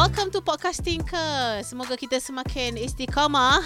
[0.00, 1.26] Welcome to Podcasting ke.
[1.60, 3.60] Semoga kita semakin istiqamah.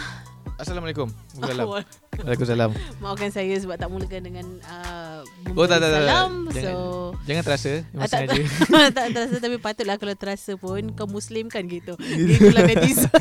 [0.58, 1.06] Assalamualaikum.
[1.38, 2.74] Waalaikumsalam.
[2.98, 5.22] Maafkan saya sebab tak mulakan dengan uh,
[5.54, 6.02] Oh tak tak tak.
[6.02, 6.10] tak.
[6.10, 6.32] salam.
[6.50, 6.74] Jangan, So
[7.22, 7.72] jangan terasa.
[7.94, 8.42] Ah, tak, sengaja.
[8.98, 11.94] tak terasa tapi patutlah kalau terasa pun kau muslim kan gitu.
[12.34, 13.14] Itulah netizen.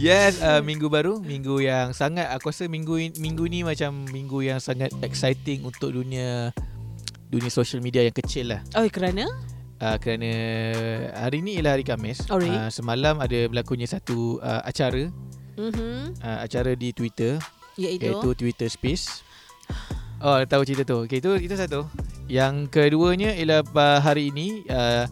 [0.00, 4.48] yes, uh, minggu baru, minggu yang sangat aku rasa minggu in- minggu ni macam minggu
[4.48, 6.56] yang sangat exciting untuk dunia
[7.28, 8.64] dunia social media yang kecil lah.
[8.80, 9.28] Oh kerana?
[9.84, 10.32] Uh, kerana
[11.12, 12.24] hari ni ialah hari Khamis.
[12.32, 12.56] Oh, really?
[12.56, 15.12] uh, semalam ada berlakunya satu uh, acara,
[15.60, 16.16] Mhm.
[16.24, 17.36] uh, acara di Twitter
[17.76, 18.08] Iaitu.
[18.08, 19.20] iaitu Twitter Space.
[20.24, 21.04] Oh, tahu cerita tu.
[21.04, 21.84] Okay, itu itu satu.
[22.32, 25.04] Yang keduanya ialah uh, hari ini uh,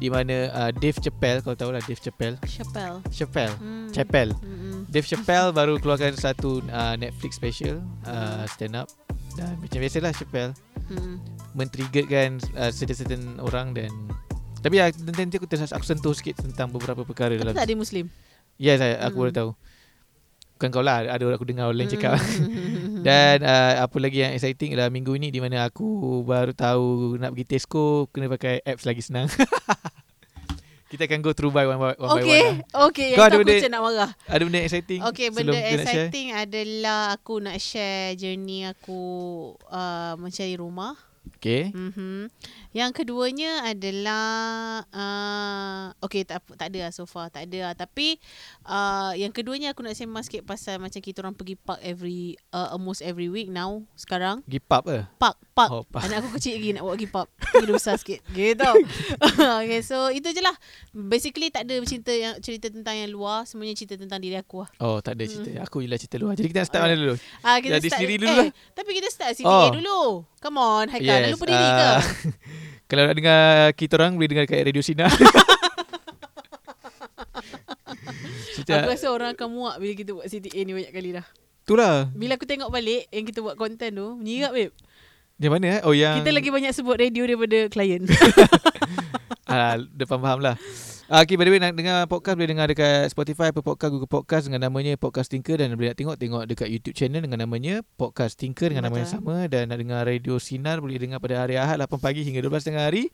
[0.00, 2.40] di mana uh, Dave Chappelle, kau tahu lah Dave Chappelle.
[2.48, 3.04] Chappelle.
[3.12, 3.52] Chappelle.
[3.60, 3.92] Hmm.
[3.92, 4.32] Chappelle.
[4.40, 4.88] Mm-mm.
[4.88, 8.88] Dave Chappelle baru keluarkan satu uh, Netflix special uh, stand up
[9.36, 10.52] dan macam biasalah Chappelle
[10.88, 11.18] Mm-mm.
[11.52, 13.90] men-triggerkan uh, certain-certain orang dan
[14.64, 18.08] tapi uh, nanti aku terus aku sentuh sikit tentang beberapa perkara dalam tak ada muslim.
[18.56, 19.20] Yes, saya, aku Mm.
[19.20, 19.50] baru tahu.
[20.54, 22.14] Bukan kau lah, ada orang aku dengar orang lain cakap.
[22.14, 23.02] Mm-mm.
[23.06, 25.84] Dan uh, apa lagi yang exciting adalah minggu ni di mana aku
[26.22, 29.26] baru tahu nak pergi Tesco kena pakai apps lagi senang.
[30.84, 32.86] Kita akan go through by one, by- one by one Okay, lah.
[32.86, 33.08] okay.
[33.12, 34.10] Kau Yang ada tu benda- nak marah.
[34.24, 39.00] Ada benda exciting Okay, benda exciting adalah aku nak share journey aku
[39.66, 40.94] uh, mencari rumah.
[41.34, 41.74] Okay.
[41.74, 42.30] Mm-hmm.
[42.74, 44.26] Yang keduanya adalah
[44.90, 47.74] uh, okay tak tak ada lah so far tak ada lah.
[47.74, 48.18] tapi
[48.64, 52.74] uh, yang keduanya aku nak sembang sikit pasal macam kita orang pergi park every uh,
[52.74, 55.06] almost every week now sekarang Pergi pub ke?
[55.16, 56.02] park park Oh, park.
[56.04, 58.70] anak aku kecil lagi nak bawa pergi park dah besar sikit gitu
[59.60, 60.56] okay so itu je lah
[60.90, 64.70] basically tak ada cerita yang cerita tentang yang luar semuanya cerita tentang diri aku lah
[64.76, 65.62] Oh, tak ada cerita.
[65.62, 66.34] Aku je lah cerita luar.
[66.34, 67.14] Jadi kita nak start mana dulu?
[67.40, 68.48] Ah kita Jadi start sendiri dulu eh, lah.
[68.74, 69.70] Tapi kita start sini Oh.
[69.70, 70.00] dulu.
[70.36, 71.20] Come on, Haikal.
[71.22, 71.88] Yes, lupa diri ah, ke?
[72.84, 74.84] Kalau nak dengar kita orang boleh dengar kat Radio.
[74.84, 75.08] Cerita,
[78.84, 81.24] Aku rasa orang akan muak bila kita buat CTA ni banyak kali dah.
[81.64, 82.12] itulah.
[82.12, 84.72] Bila aku tengok balik yang kita buat konten tu, menyirat babe.
[85.40, 85.80] Yang mana eh?
[85.82, 88.04] Oh yang Kita lagi banyak sebut radio daripada klien.
[89.44, 90.56] Ah, dah faham-faham lah.
[91.04, 94.08] Ah, okay, by the way, nak dengar podcast boleh dengar dekat Spotify, Apple Podcast, Google
[94.08, 97.84] Podcast dengan namanya Podcast Tinker dan boleh nak tengok tengok dekat YouTube channel dengan namanya
[98.00, 101.60] Podcast Tinker dengan nama yang sama dan nak dengar Radio Sinar boleh dengar pada hari
[101.60, 103.12] Ahad 8 pagi hingga 12 tengah hari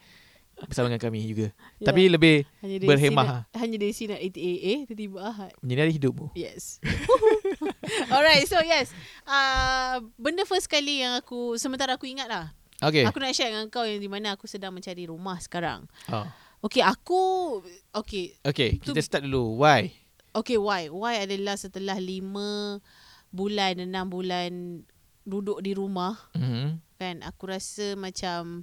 [0.71, 1.51] bersama dengan kami juga.
[1.83, 1.91] Ya.
[1.91, 3.27] Tapi lebih hanya dari berhemah.
[3.27, 5.53] Sinar, hanya dari sini 88A tiba-tiba Ahad.
[5.59, 6.27] menyinari hidupmu.
[6.39, 6.79] Yes.
[8.15, 8.95] Alright, so yes.
[9.27, 12.55] Uh, benda first kali yang aku sementara aku ingat lah.
[12.79, 13.03] Okay.
[13.03, 15.91] Aku nak share dengan kau yang di mana aku sedang mencari rumah sekarang.
[16.07, 16.31] Oh.
[16.61, 17.61] Okay, aku
[17.91, 19.65] okay, Okay, kita start dulu.
[19.65, 19.97] Why?
[20.37, 20.93] Okay, why?
[20.93, 22.79] Why adalah setelah lima
[23.33, 24.85] bulan, enam bulan
[25.25, 26.69] duduk di rumah, Mm-hmm.
[27.01, 27.17] kan?
[27.25, 28.63] Aku rasa macam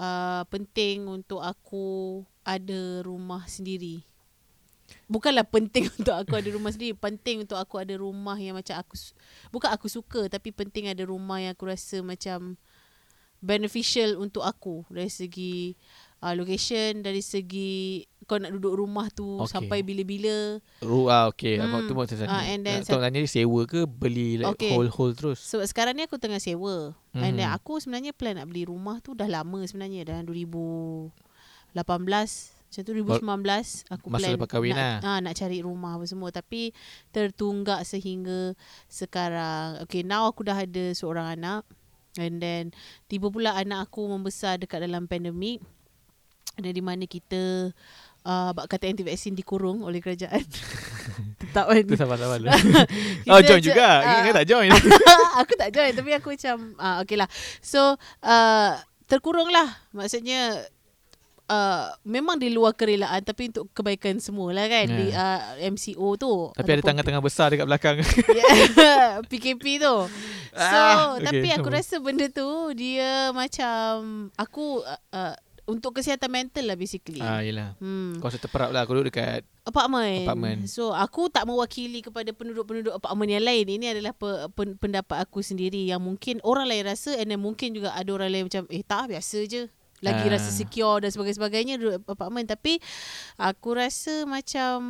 [0.00, 4.02] uh, penting untuk aku ada rumah sendiri.
[5.06, 6.96] Bukanlah penting untuk aku ada rumah sendiri.
[6.96, 8.96] Penting untuk aku ada rumah yang macam aku...
[9.52, 12.56] Bukan aku suka, tapi penting ada rumah yang aku rasa macam
[13.38, 14.82] beneficial untuk aku.
[14.90, 15.78] Dari segi uh,
[16.30, 19.50] location, dari segi kau nak duduk rumah tu Okay.
[19.50, 20.62] sampai bila-bila.
[20.78, 21.58] Ru ah okay.
[21.58, 21.66] Hmm.
[21.68, 21.84] Hmm.
[21.84, 22.30] tu mau tanya.
[22.30, 24.70] Ah, and then Nak tanya sewa ke beli like Okay.
[24.70, 25.42] whole whole terus?
[25.42, 26.94] Sebab sekarang ni aku tengah sewa.
[27.10, 27.18] Mm.
[27.20, 27.56] And then Mhm.
[27.58, 30.06] aku sebenarnya plan nak beli rumah tu dah lama sebenarnya.
[30.06, 31.10] Dah 2018.
[32.72, 34.96] Macam tu 2019 aku Masa plan lepas kahwin nak, lah.
[35.04, 36.30] ah, nak cari rumah apa semua.
[36.30, 36.72] Tapi
[37.10, 38.56] tertunggak sehingga
[38.86, 39.82] sekarang.
[39.84, 41.68] Okay now aku dah ada seorang anak.
[42.16, 42.72] And then
[43.08, 45.60] tiba pula anak aku membesar dekat dalam pandemik.
[46.58, 47.72] Dan di mana kita
[48.26, 50.42] uh, bak kata anti vaksin dikurung oleh kerajaan.
[51.42, 51.82] Tetap kan.
[51.82, 52.50] Tu sama-sama dulu.
[53.26, 53.88] Kita oh, join juga.
[54.02, 54.18] ah.
[54.24, 54.70] Ingat tak join?
[55.42, 57.28] aku tak join tapi aku macam uh, okay lah.
[57.60, 58.70] So uh,
[59.10, 59.68] terkurung lah.
[59.92, 60.62] Maksudnya
[61.50, 64.86] uh, memang di luar kerelaan tapi untuk kebaikan semua lah kan.
[64.86, 64.96] Ya.
[64.96, 65.40] Di uh,
[65.74, 66.32] MCO tu.
[66.54, 67.96] Tapi ada tangan-tangan besar dekat belakang.
[68.32, 69.96] Yeah, PKP tu.
[70.52, 71.56] So Ah, tapi okay.
[71.56, 77.18] aku rasa benda tu dia macam aku uh, uh, untuk kesihatan mental lah basically.
[77.18, 77.78] ah, yelah.
[77.78, 78.18] Hmm.
[78.18, 78.82] Kau rasa terperap lah.
[78.82, 80.26] Aku duduk dekat Apartment.
[80.26, 80.58] Apartment.
[80.66, 83.66] So aku tak mewakili kepada penduduk-penduduk apartmen yang lain.
[83.70, 87.70] Ini adalah pe, pen, pendapat aku sendiri yang mungkin orang lain rasa and then mungkin
[87.70, 89.70] juga ada orang lain macam eh tak biasa je.
[90.02, 90.34] Lagi Ah.
[90.34, 92.82] rasa secure dan sebagainya duduk apartmen tapi
[93.38, 94.82] aku rasa macam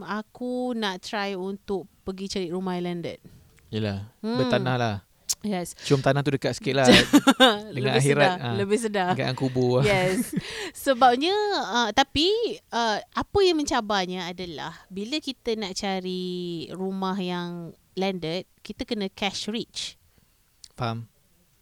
[0.00, 3.20] aku nak try untuk pergi cari rumah landed.
[3.68, 4.40] Yelah Hmm.
[4.40, 4.96] Bertanah lah
[5.44, 5.76] Yes.
[5.84, 8.54] Cium tanah tu dekat sikit lah lebih Dengan akhirat, sedar, ah.
[8.56, 9.12] lebih sedar.
[9.14, 10.32] Yang kubur Yes.
[10.72, 12.28] Sebabnya uh, tapi
[12.72, 19.48] uh, apa yang mencabarnya adalah bila kita nak cari rumah yang landed, kita kena cash
[19.52, 20.00] rich.
[20.76, 21.08] Faham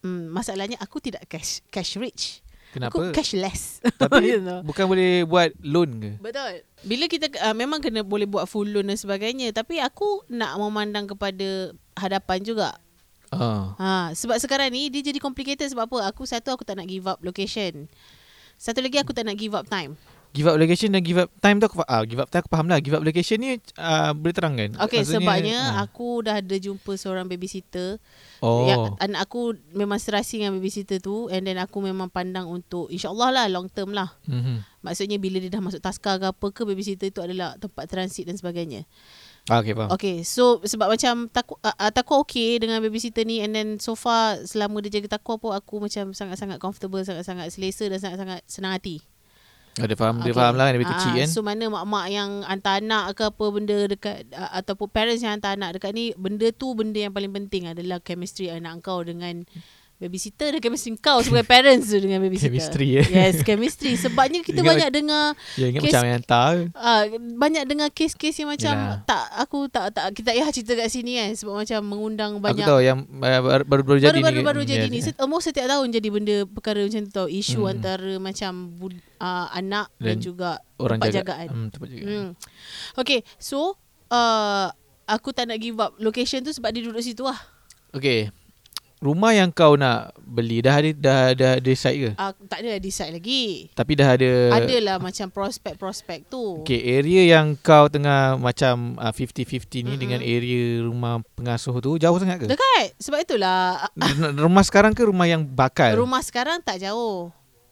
[0.05, 2.45] Hmm, masalahnya aku tidak cash cash rich.
[2.75, 2.91] Kenapa?
[2.91, 3.79] Aku cashless.
[3.87, 4.61] Tapi You know.
[4.67, 6.11] bukan boleh buat loan ke?
[6.19, 6.67] Betul.
[6.83, 11.07] Bila kita uh, memang kena boleh buat full loan dan sebagainya, tapi aku nak memandang
[11.07, 12.75] kepada hadapan juga.
[13.35, 13.65] Ah.
[13.77, 16.15] Ha, sebab sekarang ni dia jadi complicated sebab apa?
[16.15, 17.91] Aku satu aku tak nak give up location.
[18.57, 19.99] Satu lagi aku tak nak give up time.
[20.35, 22.67] Give up location dan give up time tu aku ah, give up time aku faham
[22.67, 22.83] lah.
[22.83, 24.75] Give up location ni uh, boleh terangkan.
[24.83, 25.87] Okay, Maksudnya, sebabnya ah.
[25.87, 28.03] aku dah ada jumpa seorang babysitter.
[28.43, 28.67] oh.
[28.67, 33.31] Yang anak aku memang serasi dengan babysitter tu and then aku memang pandang untuk insyaAllah
[33.31, 34.11] lah long term lah.
[34.27, 34.67] Mhm.
[34.83, 38.35] Maksudnya bila dia dah masuk taska ke apa ke babysitter itu adalah tempat transit dan
[38.35, 38.91] sebagainya.
[39.45, 39.93] Ah, okay, faham.
[39.93, 43.93] Okay, so sebab macam takut uh, uh, takut okay dengan babysitter ni and then so
[43.93, 48.73] far selama dia jaga takut pun aku macam sangat-sangat comfortable, sangat-sangat selesa dan sangat-sangat senang
[48.73, 49.05] hati.
[49.75, 50.39] Ah, dia faham, dia Okay.
[50.39, 51.29] faham lah kan, dia Ah, kecil kan.
[51.29, 55.61] So mana mak-mak yang hantar anak ke apa benda dekat uh, ataupun parents yang hantar
[55.61, 59.45] anak dekat ni benda tu benda yang paling penting adalah chemistry anak kau dengan
[59.97, 62.51] babysitter dan chemistry kau sebagai parents tu dengan babysitter.
[62.51, 63.07] Chemistry, eh?
[63.07, 63.95] Yes, chemistry.
[63.95, 65.25] Sebabnya kita Ingat- banyak dengar
[65.55, 66.55] Ya, ingat kes- macam yang hantar.
[66.73, 67.03] uh,
[67.33, 69.01] banyak dengar kes-kes yang macam Yelah.
[69.05, 72.45] tak aku tak tak kita tak payah cerita kat sini kan sebab macam mengundang Aku
[72.45, 74.23] banyak tahu yang uh, baru, baru, baru jadi baru ni.
[74.23, 74.99] baru, baru jadi Yes, ni.
[75.01, 77.27] Set, almost setiap tahun jadi benda perkara macam tu tau.
[77.27, 77.73] Isu Hmm.
[77.73, 81.23] antara macam uh, anak dan, Dan juga Orang tempat jaga.
[81.33, 81.49] jagaan.
[81.49, 82.09] Hmm, tempat jagaan.
[82.11, 82.29] Hmm.
[82.95, 83.79] Okay, so
[84.11, 84.69] uh,
[85.05, 87.39] aku tak nak give up location tu sebab dia duduk situ lah.
[87.91, 88.29] Okay.
[89.05, 92.11] Rumah yang kau nak beli dah ada dah dah decide ke?
[92.17, 93.69] Uh, tak ada decide lagi.
[93.71, 96.65] Tapi dah ada Adalah macam prospek-prospek tu.
[96.65, 99.97] Okay, area yang kau tengah macam uh, 50-50 ni Mm-mm.
[99.99, 102.47] dengan area rumah pengasuh tu jauh sangat ke?
[102.49, 102.97] Dekat.
[102.97, 105.93] Sebab itulah R- rumah sekarang ke rumah yang bakal?
[105.95, 107.29] rumah sekarang tak jauh.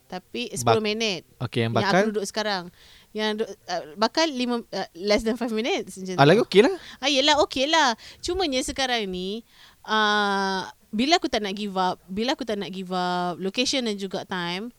[0.06, 1.24] Tapi 10 Bak- minit.
[1.40, 2.02] Okay, yang Yang aku bakal.
[2.12, 2.62] duduk sekarang.
[3.10, 5.96] Yang uh, bakal lima, uh, less than 5 minutes.
[5.96, 6.28] Macam Ah, tu.
[6.28, 6.74] lagi okey lah.
[7.00, 7.96] Ah, yelah okey lah.
[8.20, 9.40] Cumanya sekarang ni
[9.82, 13.96] uh, bila aku tak nak give up, bila aku tak nak give up location dan
[13.96, 14.70] juga time,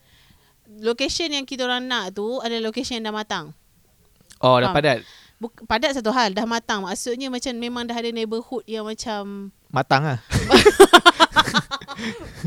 [0.80, 3.46] location yang kita orang nak tu adalah location yang dah matang.
[4.38, 5.02] Oh, dah padat.
[5.36, 6.84] Buk, padat satu hal, dah matang.
[6.84, 10.20] Maksudnya macam memang dah ada neighborhood yang macam Matang lah.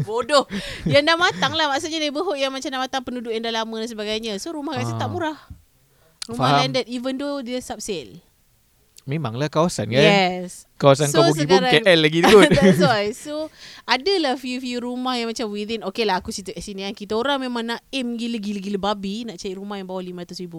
[0.07, 0.47] bodoh.
[0.87, 1.67] yang dah matang lah.
[1.69, 4.33] Maksudnya neighborhood yang macam dah matang penduduk yang dah lama dan sebagainya.
[4.39, 5.01] So rumah kat situ Ah.
[5.03, 5.37] tak murah.
[6.27, 6.59] Rumah Faham.
[6.63, 8.23] landed even though dia subsale.
[9.07, 10.03] Memanglah kawasan kan?
[10.03, 10.67] Yes.
[10.83, 12.51] Kawasan So, kau pergi pun KL lagi kot.
[12.59, 13.15] That's why.
[13.15, 13.55] So,
[13.87, 15.87] adalah few-few rumah yang macam within.
[15.87, 16.91] Okay lah, aku situ kat sini kan.
[16.91, 20.55] Kita orang memang nak aim gila-gila babi nak cari rumah yang bawah RM500,000.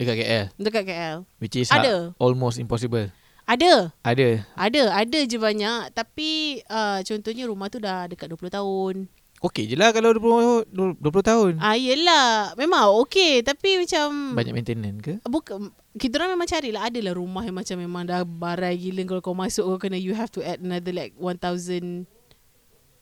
[0.00, 0.44] Dekat KL.
[0.56, 1.16] Dekat KL.
[1.44, 2.16] Which is Ada.
[2.16, 3.12] almost impossible.
[3.44, 3.92] Ada.
[4.00, 4.48] Ada.
[4.56, 4.82] Ada.
[4.96, 5.92] Ada je banyak.
[5.92, 8.94] Tapi uh, contohnya rumah tu dah dekat 20 tahun.
[9.42, 11.52] Okey je lah kalau 20, 20 tahun.
[11.60, 12.56] Ah, yelah.
[12.56, 13.44] Memang okay.
[13.44, 14.40] Tapi macam...
[14.40, 15.14] Banyak maintenance ke?
[15.28, 19.36] Bukan kita orang memang carilah adalah rumah yang macam memang dah barai gila kalau kau
[19.36, 22.08] masuk kau kena you have to add another like 1000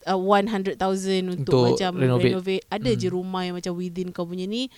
[0.06, 0.74] uh, 100,000
[1.28, 2.32] untuk, Untuk macam renovate.
[2.32, 2.64] renovate.
[2.66, 2.98] Ada Hmm.
[2.98, 4.72] je rumah yang macam within kau punya ni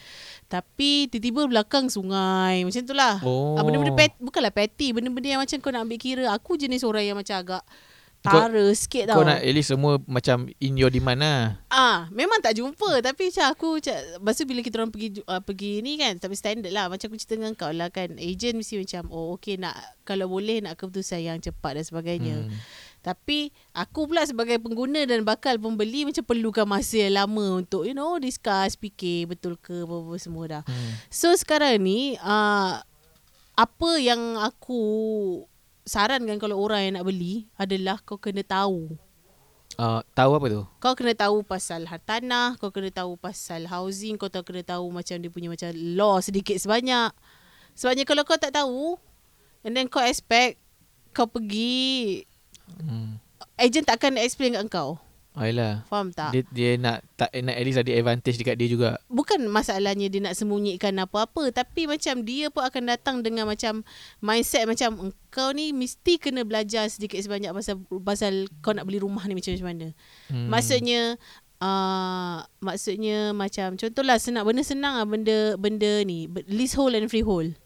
[0.46, 3.16] tapi tiba-tiba belakang sungai macam tu lah.
[3.22, 3.56] Oh.
[3.56, 6.24] Ah, benda-benda pet, bukanlah petty, benda-benda yang macam kau nak ambil kira.
[6.34, 7.62] Aku jenis orang yang macam agak
[8.22, 9.18] Kau- tara sikit tau.
[9.18, 11.58] Kau nak at least semua macam in your demand lah.
[11.66, 15.42] Ah, memang tak jumpa tapi macam aku macam lepas tu bila kita orang pergi uh,
[15.42, 18.78] pergi ni kan tapi standard lah macam aku cerita dengan kau lah kan agent mesti
[18.78, 19.74] macam oh okey nak
[20.06, 22.36] kalau boleh nak keputusan yang cepat dan sebagainya.
[22.46, 22.54] Hmm.
[23.02, 27.98] Tapi aku pula sebagai pengguna dan bakal pembeli macam perlukan masa yang lama untuk you
[27.98, 30.62] know discuss fikir betul ke apa-apa semua dah.
[30.62, 30.90] Hmm.
[31.10, 32.78] So sekarang ni uh,
[33.52, 34.80] apa yang aku
[35.82, 38.94] sarankan kalau orang yang nak beli adalah kau kena tahu
[39.80, 40.62] Uh, tahu apa tu?
[40.84, 45.16] kau kena tahu pasal hartanah, kau kena tahu pasal housing, kau tahu kena tahu macam
[45.16, 47.08] dia punya macam law sedikit sebanyak.
[47.72, 49.00] Sebabnya kalau kau tak tahu
[49.64, 50.60] and then kau expect
[51.16, 52.28] kau pergi
[52.84, 53.16] Hmm.
[53.56, 55.00] agent takkan explain kat kau.
[55.32, 55.88] Yelah.
[55.88, 56.36] Faham tak?
[56.36, 59.00] Dia, dia nak tak nak at least ada advantage dekat dia juga.
[59.08, 63.80] Bukan masalahnya dia nak sembunyikan apa-apa tapi macam dia pun akan datang dengan macam
[64.20, 69.24] mindset macam engkau ni mesti kena belajar sedikit sebanyak pasal pasal kau nak beli rumah
[69.24, 69.96] ni macam mana.
[70.28, 70.52] Hmm.
[70.52, 71.16] Maksudnya
[71.64, 77.56] uh, maksudnya macam contohlah senang benda senang lah benda benda ni leasehold and freehold.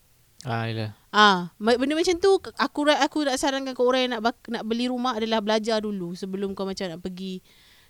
[0.46, 0.94] Ah.
[1.10, 4.62] Ah, ma- benda macam tu aku aku nak sarankan ke orang yang nak bak- nak
[4.62, 7.42] beli rumah adalah belajar dulu sebelum kau macam nak pergi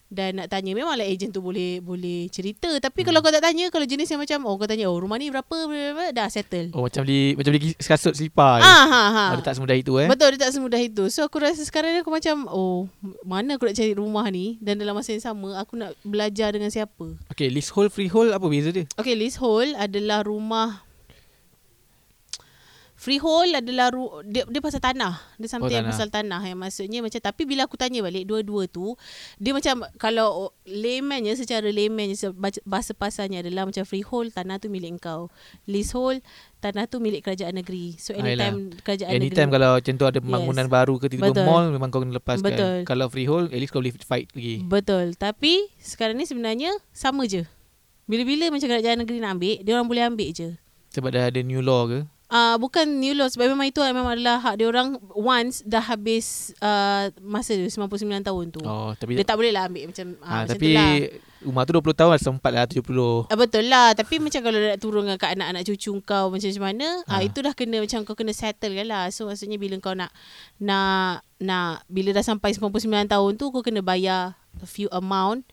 [0.07, 3.11] dan nak tanya memanglah ejen tu boleh boleh cerita tapi Hmm.
[3.11, 5.51] kalau kau tak tanya kalau jenis yang macam oh kau tanya oh rumah ni berapa,
[5.67, 6.71] berapa dah settle.
[6.71, 8.63] Oh, macam beli macam beli kasut selipar.
[8.63, 9.25] Ah ha ha.
[9.27, 10.07] Oh, dia tak semudah itu eh.
[10.07, 11.11] Betul dia tak semudah itu.
[11.11, 12.87] So aku rasa sekarang ni aku macam oh
[13.21, 16.71] mana aku nak cari rumah ni dan dalam masa yang sama aku nak belajar dengan
[16.71, 17.19] siapa.
[17.27, 18.87] Okay, leasehold, freehold apa beza dia?
[18.95, 20.86] Okay, leasehold adalah rumah
[23.07, 25.15] freehold adalah ru- dia, dia pasal tanah.
[25.37, 25.91] Dia something Oh, tanah.
[25.91, 28.99] pasal tanah yang maksudnya macam tapi bila aku tanya balik dua-dua tu
[29.37, 30.29] dia macam kalau
[30.65, 35.31] laymannya secara laymannya baca- bahasa pasarnya adalah macam freehold tanah tu milik kau.
[35.65, 36.19] Leasehold
[36.59, 37.95] tanah tu milik kerajaan negeri.
[37.97, 40.73] So Ah, anytime kerajaan Anytime negeri kalau macam tu ada pembangunan Yes.
[40.73, 41.47] baru ke tiba-tiba Betul.
[41.47, 42.43] mall memang kau kena lepaskan.
[42.45, 42.77] Betul.
[42.85, 44.59] Kalau freehold at least kau boleh fight lagi.
[44.61, 45.15] Betul.
[45.15, 47.47] Tapi sekarang ni sebenarnya sama je.
[48.05, 50.49] Bila-bila macam kerajaan negeri nak ambil, dia orang boleh ambil je.
[50.91, 52.01] Sebab dah ada new law ke?
[52.27, 56.51] Uh, bukan new law sebab memang itu memang adalah hak dia orang once dah habis
[56.59, 58.67] uh, masa dia 99 tahun tu.
[58.67, 60.91] Oh, tapi Dia tak boleh lah ambil macam uh, ha, macam tapi tu lah.
[61.47, 62.83] rumah tu 20 tahun sempat lah 70.
[63.31, 66.87] Uh, betul lah Tapi macam kalau nak turunkan kat anak-anak cucu kau Macam macam mana
[67.07, 67.15] ha.
[67.15, 70.11] Uh, Itu dah kena Macam kau kena settle kan lah So maksudnya bila kau nak
[70.59, 75.47] Nak nak Bila dah sampai 99 tahun tu Kau kena bayar A few amount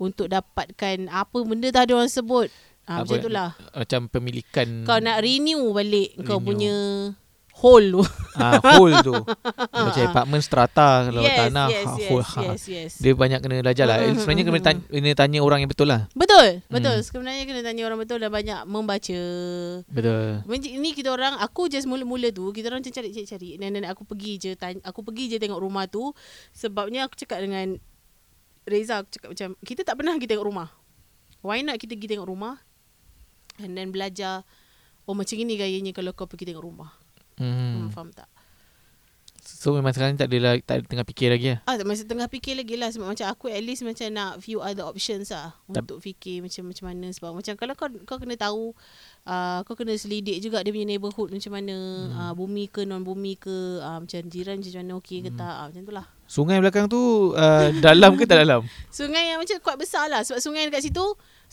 [0.00, 2.48] Untuk dapatkan Apa benda dah ada orang sebut
[2.86, 6.46] ha, Apa- Macam tu lah Macam pemilikan Kau nak renew balik Kau Renew.
[6.46, 6.74] punya
[7.54, 8.02] Hole tu
[8.34, 9.14] ah whole tu.
[9.86, 12.40] Macam apartment strata kalau yes, tanah yes, ha, yes, whole ha.
[12.50, 12.92] yes, yes.
[12.98, 14.02] Dia banyak kena belajar lah.
[14.02, 16.10] Mm, Sebenarnya kena mm, tanya, kena tanya orang yang betul lah.
[16.18, 17.06] Betul Betul Hmm.
[17.06, 19.20] Sebenarnya kena tanya orang betul Dan banyak membaca
[19.86, 20.42] Betul.
[20.42, 24.02] Macam ni kita orang aku just mula-mula tu kita orang macam cari-cari dan dan aku
[24.02, 26.10] pergi je tanya, aku pergi je tengok rumah tu
[26.50, 27.78] sebabnya aku cakap dengan
[28.66, 30.68] Reza aku cakap macam kita tak pernah pergi tengok rumah.
[31.38, 32.58] Why not kita pergi tengok rumah
[33.62, 34.42] and then belajar
[35.04, 36.90] oh macam ini gayanya kalau kau pergi tengok rumah.
[37.36, 37.86] Hmm.
[37.86, 37.90] Hmm.
[37.90, 38.30] faham tak?
[39.44, 41.60] So memang sekarang tak ada lah, tak ada tengah fikir lagi lah.
[41.68, 44.88] Ah masih tengah fikir lagi lah sebab macam aku at least macam nak few other
[44.88, 48.72] options lah Tap- untuk fikir macam macam mana sebab macam kalau kau kau kena tahu
[49.28, 52.16] uh, kau kena selidik juga dia punya neighborhood macam mana hmm.
[52.16, 55.36] uh, bumi ke non bumi ke uh, macam jiran macam mana okey ke Hmm.
[55.36, 56.06] tak uh, macam tu lah.
[56.24, 57.00] Sungai belakang tu
[57.36, 58.64] uh, dalam ke tak dalam?
[58.96, 61.04] Sungai yang macam kuat besar lah sebab sungai dekat situ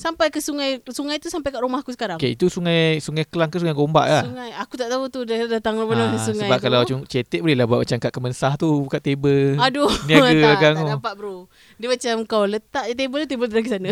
[0.01, 2.17] sampai ke sungai sungai tu sampai kat rumah aku sekarang.
[2.17, 4.23] Okay, itu sungai sungai Kelang ke sungai Gombak lah?
[4.23, 6.63] Sungai aku tak tahu tu dia datang dari mana Ah, sungai sebab tu.
[6.63, 9.55] kalau macam cetek boleh lah buat macam kat Kemensah tu buka table.
[9.55, 10.85] Aduh Niaga tak, tak tu.
[10.89, 11.35] dapat bro
[11.77, 13.89] Dia macam kau letak je table Table tu lagi sana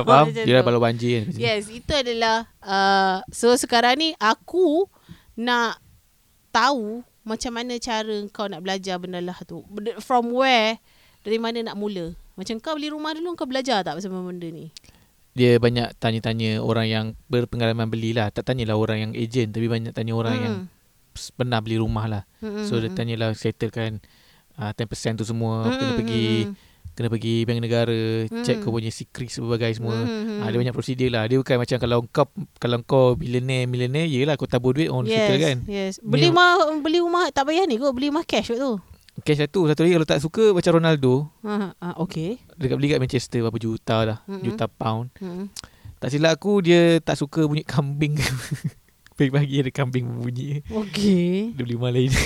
[0.00, 0.26] Faham?
[0.30, 1.34] Dia dah balau banjir kan.
[1.34, 4.86] Yes itu adalah uh, So sekarang ni Aku
[5.34, 5.82] Nak
[6.48, 9.60] Tahu Macam mana cara Kau nak belajar benda lah tu
[9.98, 10.78] From where
[11.20, 14.70] Dari mana nak mula Macam kau beli rumah dulu Kau belajar tak Pasal benda ni
[15.38, 18.28] Dia banyak tanya-tanya orang yang berpengalaman beli lah.
[18.28, 20.54] Tak tanyalah orang yang ejen tapi banyak tanya orang yang
[21.14, 22.22] s- pernah beli rumah lah.
[22.38, 22.64] hmm.
[22.64, 24.02] So dia tanyalah settlekan
[24.54, 24.82] uh, 10%
[25.14, 25.64] tu semua.
[25.64, 26.54] Hmm, Kena hmm, pergi hmm,
[26.90, 28.02] kena pergi bank negara,
[28.42, 28.64] check Hmm.
[28.64, 29.94] kau punya secret berbagai semua.
[29.96, 31.24] hmm, Ah, dia banyak prosedur lah.
[31.24, 32.26] Dia bukan macam kalau kau
[32.58, 35.56] kalau kau billionaire millionaire yelah kau tabur duit on Yes, settle kan.
[35.64, 35.92] yes.
[36.00, 38.72] Beli rumah beli rumah tak payah ni kot beli rumah cash kot tu.
[39.28, 42.40] Cash satu Satu lagi kalau tak suka Macam Ronaldo Ha, ha okey.
[42.56, 44.40] Dekat beli kat Manchester Berapa juta lah Mm-mm.
[44.42, 45.52] Juta pound Hmm.
[46.00, 48.16] Tak silap aku Dia tak suka bunyi kambing
[49.18, 51.52] Pagi-pagi ada kambing berbunyi Okey.
[51.52, 52.08] Dia beli rumah lain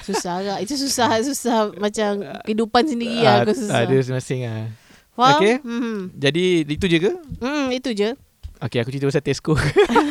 [0.00, 0.58] Susah agak.
[0.62, 3.84] Itu susah susah macam kehidupan sendiri Ah, lah aku susah.
[3.84, 4.64] Ada masing-masing lah
[5.12, 5.38] Faham?
[5.38, 5.54] Okey.
[5.60, 5.98] Hmm.
[6.12, 7.12] Jadi itu je ke?
[7.38, 8.16] Hmm, itu je.
[8.58, 9.52] Okay aku cerita pasal Tesco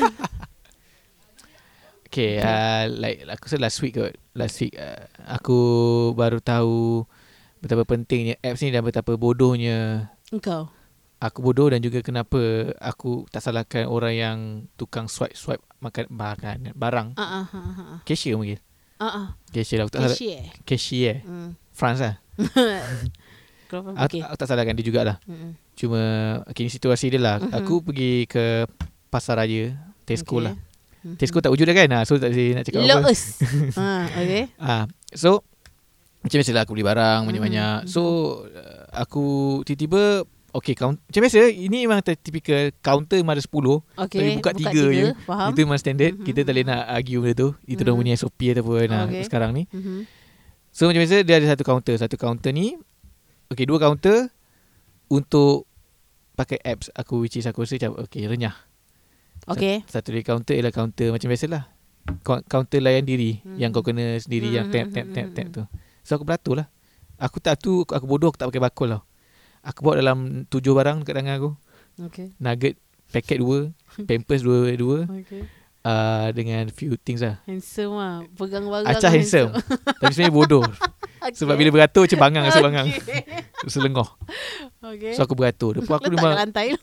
[2.13, 5.57] Okay uh, Like Aku rasa last week kot Last week uh, Aku
[6.13, 7.09] baru tahu
[7.57, 10.69] Betapa pentingnya apps ni Dan betapa bodohnya Engkau.
[11.17, 12.37] Aku bodoh dan juga kenapa
[12.77, 14.37] Aku tak salahkan orang yang
[14.75, 17.99] Tukang swipe-swipe Makan makan barang Ah ah ah ah.
[18.03, 18.61] Cashier mungkin
[18.99, 19.27] Ah ah.
[19.49, 20.41] Cashier lah Aku tak salah Cashier.
[20.63, 21.57] Cashier Hmm.
[21.73, 22.15] France lah
[23.65, 24.21] aku, Okey.
[24.21, 25.57] aku tak salahkan dia jugalah Hmm.
[25.73, 26.01] Cuma
[26.45, 27.49] Okay ni situasi dia lah Mhm.
[27.55, 28.69] Aku pergi ke
[29.09, 30.45] Pasar Raya Tesco Okey.
[30.45, 30.53] lah
[31.03, 31.15] Mhm.
[31.15, 33.21] Tesco tak wujud dah kan ha, So tak boleh nak cakap apa Loes.
[33.75, 34.07] ha.
[34.57, 35.43] Ah, so
[36.19, 37.79] macam biasalah aku beli barang banyak-banyak.
[37.83, 38.01] Mhm, So
[38.45, 39.23] uh, aku
[39.63, 43.51] tiba-tiba okay count macam biasa ini memang typical counter memang ada 10.
[43.51, 44.19] Okey.
[44.21, 45.07] Tapi buka tiga je.
[45.23, 45.49] Faham?
[45.51, 46.13] Itu memang standard.
[46.15, 46.23] Mhm.
[46.23, 47.49] Kita tak boleh nak argue benda tu.
[47.65, 47.99] Itu dah Mhm.
[47.99, 49.03] punya SOP ataupun okay.
[49.09, 49.23] Okay.
[49.27, 49.63] sekarang ni.
[49.67, 50.07] Mhm.
[50.71, 51.95] So macam biasa dia ada satu counter.
[51.95, 52.79] Satu counter ni
[53.45, 54.31] okay dua counter
[55.07, 55.67] untuk
[56.33, 58.55] pakai apps aku which is aku rasa macam okay renyah.
[59.45, 59.83] Okey.
[59.85, 61.63] Satu lagi counter ialah counter macam biasalah.
[62.23, 63.55] Counter layan diri Hmm.
[63.55, 65.63] yang kau kena sendiri yang Hmm, tap hmm, tap hmm, tap hmm, tap tu.
[66.01, 66.67] So aku beratur lah.
[67.17, 69.01] Aku tak tu aku bodoh aku tak pakai bakul tau.
[69.61, 71.51] Aku bawa dalam tujuh barang dekat tangan aku.
[72.01, 72.27] Okey.
[72.37, 72.75] Nugget
[73.09, 73.71] paket dua,
[74.07, 75.47] Pampers dua dua Okey.
[75.83, 77.39] uh, dengan few things lah.
[77.43, 78.19] Handsome ah.
[78.33, 78.87] Pegang barang.
[78.89, 79.51] Acah handsome.
[79.99, 80.63] Tapi sebenarnya bodoh.
[81.23, 81.39] Okay.
[81.39, 82.87] Sebab bila beratur macam bangang rasa bangang.
[82.89, 83.21] Okey.
[83.65, 84.09] Selengoh.
[84.81, 85.13] Okey.
[85.13, 85.79] So aku beratur.
[85.79, 86.67] Lepas aku Letak memang kat lantai.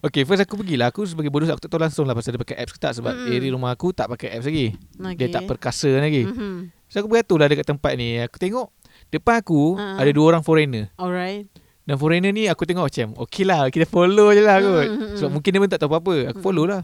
[0.00, 2.56] Okay first aku pergilah Aku sebagai bodoh Aku tak tahu langsung lah Pasal dia pakai
[2.56, 3.28] apps ke tak Sebab Mm-mm.
[3.30, 5.16] area rumah aku Tak pakai apps lagi Okay.
[5.18, 6.72] Dia tak perkasa lagi Mhm.
[6.88, 8.72] So aku beratur lah dekat tempat ni Aku tengok
[9.08, 10.00] Depan aku Ha.
[10.00, 11.44] Ada dua orang foreigner Alright.
[11.84, 15.04] Dan foreigner ni Aku tengok macam Okay lah Kita follow je lah kot Mm, mm,
[15.04, 15.16] mm.
[15.18, 16.44] Sebab mungkin dia pun tak tahu apa-apa Aku Mm.
[16.44, 16.82] follow lah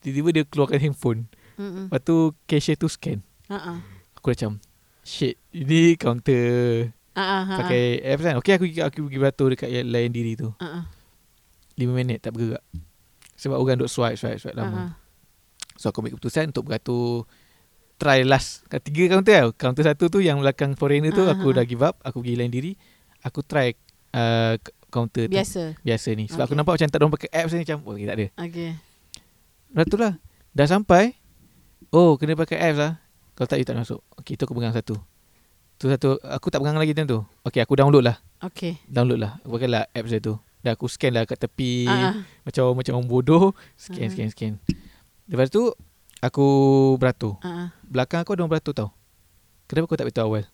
[0.00, 1.20] Tiba-tiba dia keluarkan handphone
[1.54, 1.86] Mm-mm.
[1.86, 3.78] Lepas tu cashier tu scan Ha-ha.
[4.14, 4.58] Aku macam
[5.08, 6.92] Shit Ini counter.
[7.16, 7.64] Ha-ha.
[7.64, 8.34] Pakai apps kan?
[8.44, 10.52] Okay aku, aku pergi beratur Dekat yang lain diri tu.
[10.60, 10.84] Ha-ha.
[11.80, 12.60] 5 minit tak bergerak.
[13.40, 14.76] Sebab orang duk swipe swipe swipe lama.
[14.76, 14.86] Ha-ha.
[15.80, 17.24] So aku ambil keputusan Untuk beratur
[17.96, 18.68] Try last.
[18.68, 19.50] Kat Tiga counter tau.
[19.56, 21.96] Counter satu tu Yang belakang foreigner tu Ah, Aku ah, dah give up.
[22.04, 22.76] Aku pergi lain diri.
[23.24, 23.72] Aku try
[24.12, 24.60] uh,
[24.92, 25.32] Counter tu.
[25.32, 25.80] Biasa.
[25.80, 26.28] Biasa ni.
[26.28, 26.60] Sebab aku Okay.
[26.60, 28.26] nampak macam Tak ada orang pakai apps ni Macam oh okay, tak ada.
[28.44, 28.70] Okay.
[29.72, 30.12] Lepas tu lah.
[30.52, 31.16] Dah sampai
[31.88, 33.07] Oh kena pakai apps lah
[33.38, 34.02] Kalau tak you tak masuk.
[34.18, 34.98] Okay tu aku pegang satu.
[35.78, 37.22] Tu satu Aku tak pegang lagi time tu.
[37.46, 38.18] Okay aku download lah.
[38.42, 38.82] Okay.
[38.90, 39.38] Download lah.
[39.46, 40.34] Aku pakai lah apps dia tu.
[40.58, 41.86] Dah aku scan lah kat tepi.
[41.86, 42.18] Ha-ha.
[42.42, 43.54] Macam macam orang bodoh.
[43.78, 44.10] Scan Ah.
[44.10, 44.52] scan scan.
[45.30, 45.70] Lepas tu
[46.18, 46.42] Aku
[46.98, 47.38] beratur.
[47.46, 47.70] Ha-ha.
[47.86, 48.90] Belakang aku ada orang beratur tau.
[49.70, 50.44] Kenapa aku tak beritahu awal?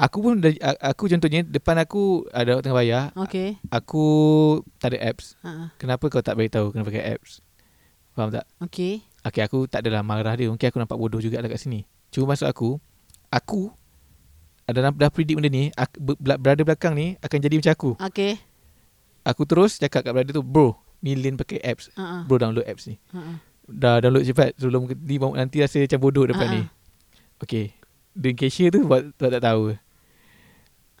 [0.00, 0.40] Aku pun
[0.80, 3.04] Aku contohnya Depan aku Ada orang tengah bayar.
[3.28, 3.60] Okay.
[3.68, 4.04] Aku
[4.80, 5.36] Tak ada apps.
[5.44, 5.76] Ha-ha.
[5.76, 7.44] Kenapa kau tak beritahu Kena pakai apps?
[8.16, 8.48] Faham tak?
[8.64, 9.04] Okay.
[9.20, 12.32] Okay aku tak adalah marah dia Mungkin aku nampak bodoh juga lah kat sini Cuma
[12.32, 12.80] maksud aku
[13.28, 13.68] Aku
[14.64, 18.40] Ada dah predict benda ni aku, Brother belakang ni Akan jadi macam aku Okay.
[19.22, 22.24] Aku terus cakap kat brother tu Bro Ni Lin pakai apps Ha-ha.
[22.24, 23.40] Bro download apps ni Ha-ha.
[23.66, 26.62] Dah download cepat Sebelum ni nanti rasa macam bodoh depan Ah, ni.
[27.38, 27.76] Okay
[28.12, 29.76] Dan cashier tu buat, buat tak tahu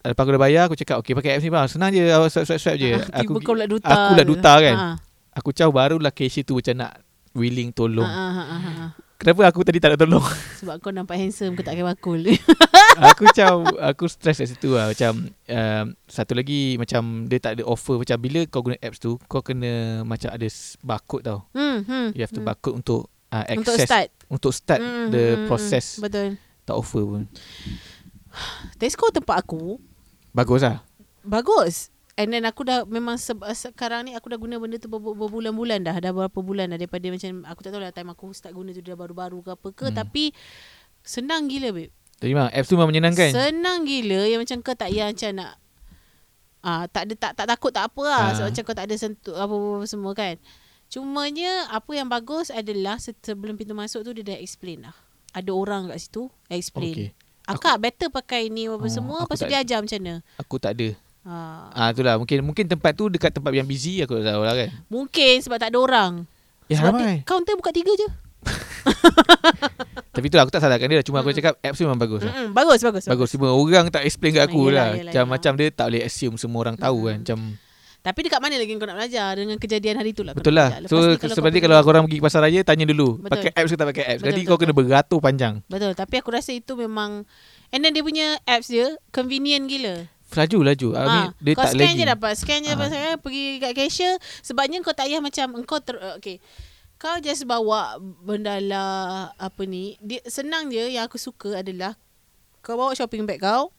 [0.02, 2.76] Lepas aku dah bayar Aku cakap Okay pakai apps ni bang Senang je Awak swipe-swipe
[2.76, 3.88] je Ha, aku, Tiba kau pula duta.
[3.88, 4.76] aku lah duta kan.
[4.76, 4.88] Ha.
[5.30, 6.92] aku caw barulah cashier tu macam nak
[7.34, 8.06] Willing tolong.
[8.06, 8.86] Ha, ha, ha, ha, ha.
[9.20, 10.24] Kenapa aku tadi tak nak tolong?
[10.64, 12.24] Sebab kau nampak handsome Kau tak pakai bakul.
[13.12, 14.88] Aku macam Aku stress kat situ lah.
[14.88, 18.00] Macam um, Satu lagi Macam Dia tak ada offer.
[18.00, 20.48] Macam bila kau guna apps tu Kau kena Macam ada
[20.80, 21.44] barcode tau.
[21.52, 22.48] Hmm, hmm, You have to hmm.
[22.48, 24.08] barcode untuk uh, Access Untuk start.
[24.32, 25.86] Untuk start Hmm, The hmm, hmm, process.
[26.00, 26.02] Hmm.
[26.08, 26.28] Betul.
[26.64, 27.22] Tak offer pun.
[28.80, 29.76] Tesco tempat aku.
[30.32, 30.80] Bagus lah.
[31.20, 35.00] Bagus And then aku dah Memang se- sekarang ni Aku dah guna benda tu ber-
[35.00, 38.52] Berbulan-bulan dah Dah berapa bulan dah Daripada macam Aku tak tahu lah Time aku start
[38.52, 39.96] guna tu Dah baru-baru ke apa ke Hmm.
[39.96, 40.36] Tapi
[41.00, 44.88] Senang gila babe Jadi memang apps tu memang menyenangkan Senang gila Yang macam kau tak
[44.88, 45.52] payah macam nak
[46.60, 48.30] Ah, tak ada tak tak takut tak apa lah Ah.
[48.30, 50.36] sebab macam kau tak ada sentuh apa-apa semua kan.
[50.86, 54.92] Cumanya apa yang bagus adalah se- sebelum pintu masuk tu dia dah explain lah.
[55.32, 56.92] Ada orang kat situ explain.
[56.92, 57.08] Okay
[57.48, 60.14] Akak better pakai ni apa Oh, semua aku lepas tu dia ajar macam mana.
[60.36, 60.92] Aku tak ada
[61.30, 61.70] Ha.
[61.70, 64.68] Ah itulah mungkin mungkin tempat tu dekat tempat yang busy aku tak tahu lah kan.
[64.88, 66.12] Mungkin sebab tak ada orang.
[66.66, 67.22] Ya sebab ramai.
[67.22, 68.08] kaunter buka tiga je.
[70.10, 72.34] Tapi itulah aku tak salahkan dia cuma aku cakap apps memang bagus lah.
[72.34, 73.04] Mm-mm, bagus bagus.
[73.06, 74.88] Bagus cuma orang tak explain kat aku Yelah, lah.
[74.90, 75.26] yelah, Macam yelah.
[75.28, 77.14] macam dia tak boleh assume semua orang tahu kan.
[77.14, 77.22] Mm.
[77.22, 77.38] Macam
[78.00, 80.32] Tapi dekat mana lagi kau nak belajar dengan kejadian hari tu lah.
[80.32, 80.68] kau betul lah.
[80.88, 83.30] So seperti kalau pergi- orang pergi ke pasar raya tanya dulu Betul.
[83.30, 84.20] pakai apps ke tak pakai apps.
[84.20, 84.86] Betul, Jadi betul, kau kena betul.
[84.88, 85.54] beratur panjang.
[85.68, 87.28] Betul Tapi aku rasa itu memang
[87.70, 90.88] And then dia punya apps dia Convenient gila Laju laju.
[90.92, 91.96] I mean, ha, dia Kau tak scan lagi.
[91.96, 92.72] je dapat Scan je Ah.
[92.72, 96.38] dapat saya Pergi kat cashier Sebabnya kau tak payah macam Engkau ter, Okay
[96.96, 98.94] Kau just bawa Benda lah
[99.34, 101.98] Apa ni dia, Senang je Yang aku suka adalah
[102.58, 103.74] Kau bawa shopping bag kau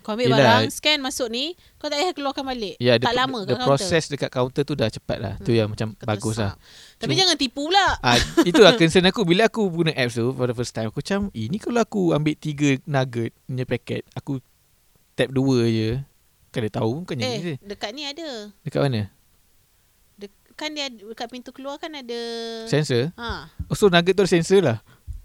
[0.00, 0.38] Kau ambil Yelah.
[0.60, 3.64] barang Scan masuk ni Kau tak payah keluarkan balik Ya, Tak the, lama the kat
[3.64, 5.34] process dekat counter tu dah cepat lah.
[5.38, 5.56] Tu Hmm.
[5.56, 6.52] yang macam Kau bagus lah.
[6.94, 10.44] Tapi Cuma- jangan tipu pula Ah, itulah concern aku bila aku guna apps tu for
[10.44, 14.44] the first time aku macam ini kalau aku ambil tiga nugget punya paket aku
[15.14, 15.98] tap dua je.
[16.54, 17.56] Kan dia tahu bukannya Eh eh.
[17.62, 18.54] dekat ni ada.
[18.62, 19.10] Dekat mana?
[20.14, 22.20] Dek, Kan dia Dekat pintu keluar kan ada.
[22.70, 23.10] Sensor?
[23.18, 23.50] Ha.
[23.66, 24.78] oh, so nugget tu ada sensor lah?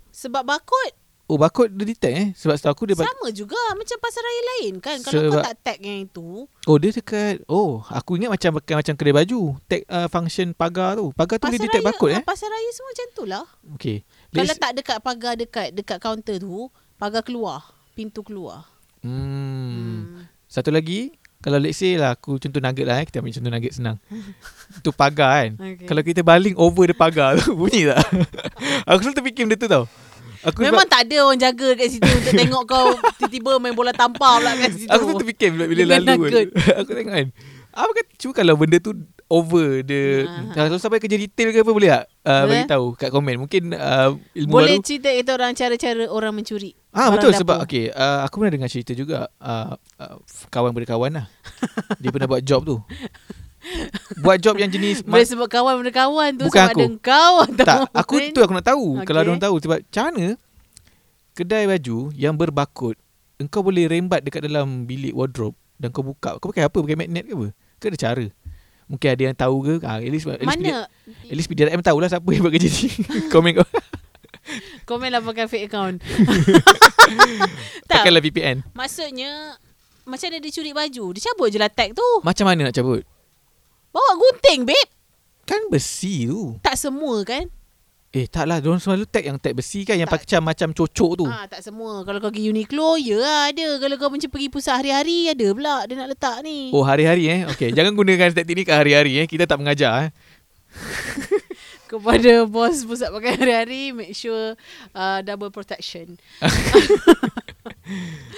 [0.10, 0.97] Sebab barcode
[1.30, 2.28] oh barcode dia detect eh?
[2.34, 4.97] Sebab setahu aku dia Sama juga macam pasar raya lain kan.
[5.06, 8.75] Kalau kau Sebab- tak tag yang itu, oh dia dekat oh aku ingat macam bukan
[8.82, 9.41] macam kedai baju.
[9.69, 11.13] Tag uh, function pagar tu.
[11.13, 12.19] Pagar tu dia pasar detect raya, barcode eh?
[12.19, 13.45] ah, pasar raya semua macam tu lah.
[13.78, 13.97] okey.
[14.34, 17.62] Kalau tak dekat pagar dekat dekat kaunter tu, pagar keluar,
[17.93, 18.65] pintu keluar.
[19.03, 19.12] Hmm.
[19.12, 19.99] Hmm.
[20.49, 23.73] satu lagi kalau let's say lah aku contoh nugget lah eh kita ambil contoh nugget
[23.75, 23.97] senang
[24.85, 25.88] tu pagar kan Okay.
[25.88, 28.03] Kalau kita baling over the pagar tu Bunyi tak?
[28.89, 29.85] aku selalu terfikir benda tu tau
[30.39, 34.39] Aku Memang tak ada orang jaga kat situ untuk tengok kau tiba-tiba main bola tampar
[34.39, 34.88] pula kat situ.
[34.88, 36.47] Aku selalu terfikir bila, bila lalu kan.
[36.79, 37.27] Aku tengok kan
[37.73, 38.91] Apa kata Cuma kalau benda tu
[39.29, 40.65] Over the Ah.
[40.65, 42.65] Kalau sampai kerja detail ke apa Boleh tak uh, Boleh.
[42.65, 46.73] Bagi tahu kat komen Mungkin uh, ilmu Boleh baru cerita kita orang cara-cara orang mencuri.
[46.89, 47.41] Ah barang betul dapur.
[47.45, 50.17] sebab okay, uh, aku pernah dengar cerita juga uh, uh,
[50.49, 51.25] kawan berkawan lah.
[52.01, 52.77] Dia pernah buat job tu.
[54.23, 56.79] Buat job yang jenis Boleh sebut kawan berkawan tu Bukan sama aku.
[56.79, 58.32] ada kau atau tak aku lain.
[58.32, 59.05] tu aku nak tahu okay.
[59.05, 60.27] kalau ada orang tahu sebab macam mana
[61.36, 62.97] kedai baju yang berbarcode
[63.36, 67.25] engkau boleh rembat dekat dalam bilik wardrobe dan kau buka kau pakai apa pakai magnet
[67.25, 67.47] ke apa
[67.79, 68.27] ke ada cara
[68.91, 72.11] mungkin ada yang tahu ke ah, at least at least, Mana at least PDRM tahulah
[72.11, 72.87] siapa yang buat kerja ni
[73.31, 73.67] komen kau
[74.89, 76.01] komen lah pakai fake account.
[77.89, 79.57] tak, pakailah VPN maksudnya
[80.09, 81.05] macam dia curi baju?
[81.13, 82.07] Dia cabut je lah tag tu.
[82.25, 83.05] macam mana nak cabut
[83.89, 84.89] Bawa gunting, babe.
[85.49, 86.53] Kan besi tu.
[86.61, 87.49] Tak semua kan?
[88.09, 90.25] Eh tak lah Diorang selalu tag yang tag besi kan Yang Tak.
[90.25, 92.01] macam macam cocok tu Ah, tak semua.
[92.01, 93.77] Kalau kau pergi Uniqlo, ya lah ada.
[93.77, 96.73] Kalau kau macam pergi pusat hari-hari, ada pula dia nak letak ni.
[96.73, 100.11] Oh hari-hari eh Okay Jangan gunakan taktik ni kat hari-hari eh Kita tak mengajar eh
[101.85, 104.53] Kepada bos pusat pakai hari-hari, make sure
[104.93, 106.21] uh, double protection.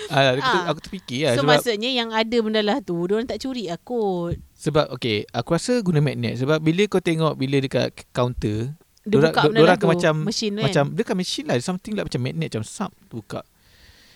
[0.07, 0.63] ah, aku, Ah.
[0.71, 4.39] aku terfikir lah so maksudnya yang ada benda lah tu, diorang tak curi lah kot.
[4.55, 8.71] sebab okay Aku rasa guna magnet Sebab bila kau tengok Bila dekat counter
[9.01, 9.87] Dia Dorang- buka do- benda dorang tu.
[9.89, 10.63] macam Mesin kan?
[10.63, 13.41] Macam Dia kan mesin lah Something like macam magnet Macam sub tu buka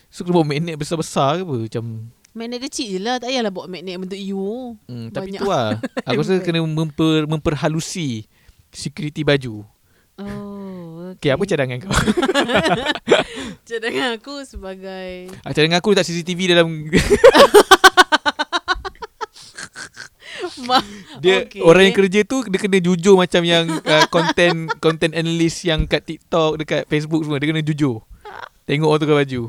[0.08, 1.84] So kena bawa magnet besar-besar ke apa Macam
[2.30, 3.16] Magnet kecil je lah.
[3.16, 4.76] Tak payahlah bawa magnet bentuk U.
[4.82, 5.40] hmm, Tapi Banyak.
[5.40, 8.30] tu lah Aku rasa kena memper, memperhalusi
[8.68, 9.66] Security baju
[10.16, 11.92] Oh, Okay apa cadangan kau
[13.68, 16.68] Cadangan aku sebagai Ah, Cadangan aku letak CCTV dalam
[21.18, 21.60] Dia Okay.
[21.60, 26.02] orang yang kerja tu dia kena jujur macam yang uh, content content analyst yang kat
[26.02, 28.02] TikTok dekat Facebook semua dia kena jujur.
[28.64, 29.42] Tengok orang tukar baju.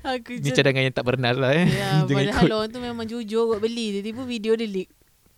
[0.00, 1.66] Aku Ni cad- cadangan yang tak bernas lah eh.
[1.66, 2.56] Ya, Jangan padahal ikut.
[2.56, 3.86] orang tu memang jujur buat beli.
[3.92, 4.88] Tiba-tiba video dia leak.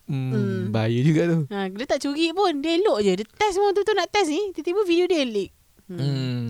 [0.05, 0.61] Hmm, Hmm.
[0.69, 1.39] bahaya juga tu.
[1.49, 2.53] Ha, dia tak curi pun.
[2.59, 3.13] Dia elok je.
[3.17, 4.53] Dia test semua tu nak test ni.
[4.53, 5.51] Tiba-tiba video dia leak.
[5.89, 5.99] Hmm.
[5.99, 6.45] Hmm.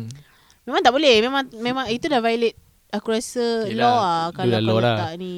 [0.62, 1.14] Memang tak boleh.
[1.20, 2.58] Memang memang itu dah violate
[2.90, 4.84] aku rasa Yelah, law lah kalau kau law lah.
[4.94, 5.34] letak ni.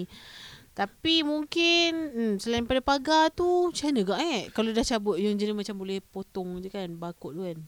[0.75, 4.41] Tapi mungkin hmm, selain pada pagar tu macam mana gak eh?
[4.51, 7.59] Kalau dah cabut yang jenis macam boleh potong je kan barcode tu kan.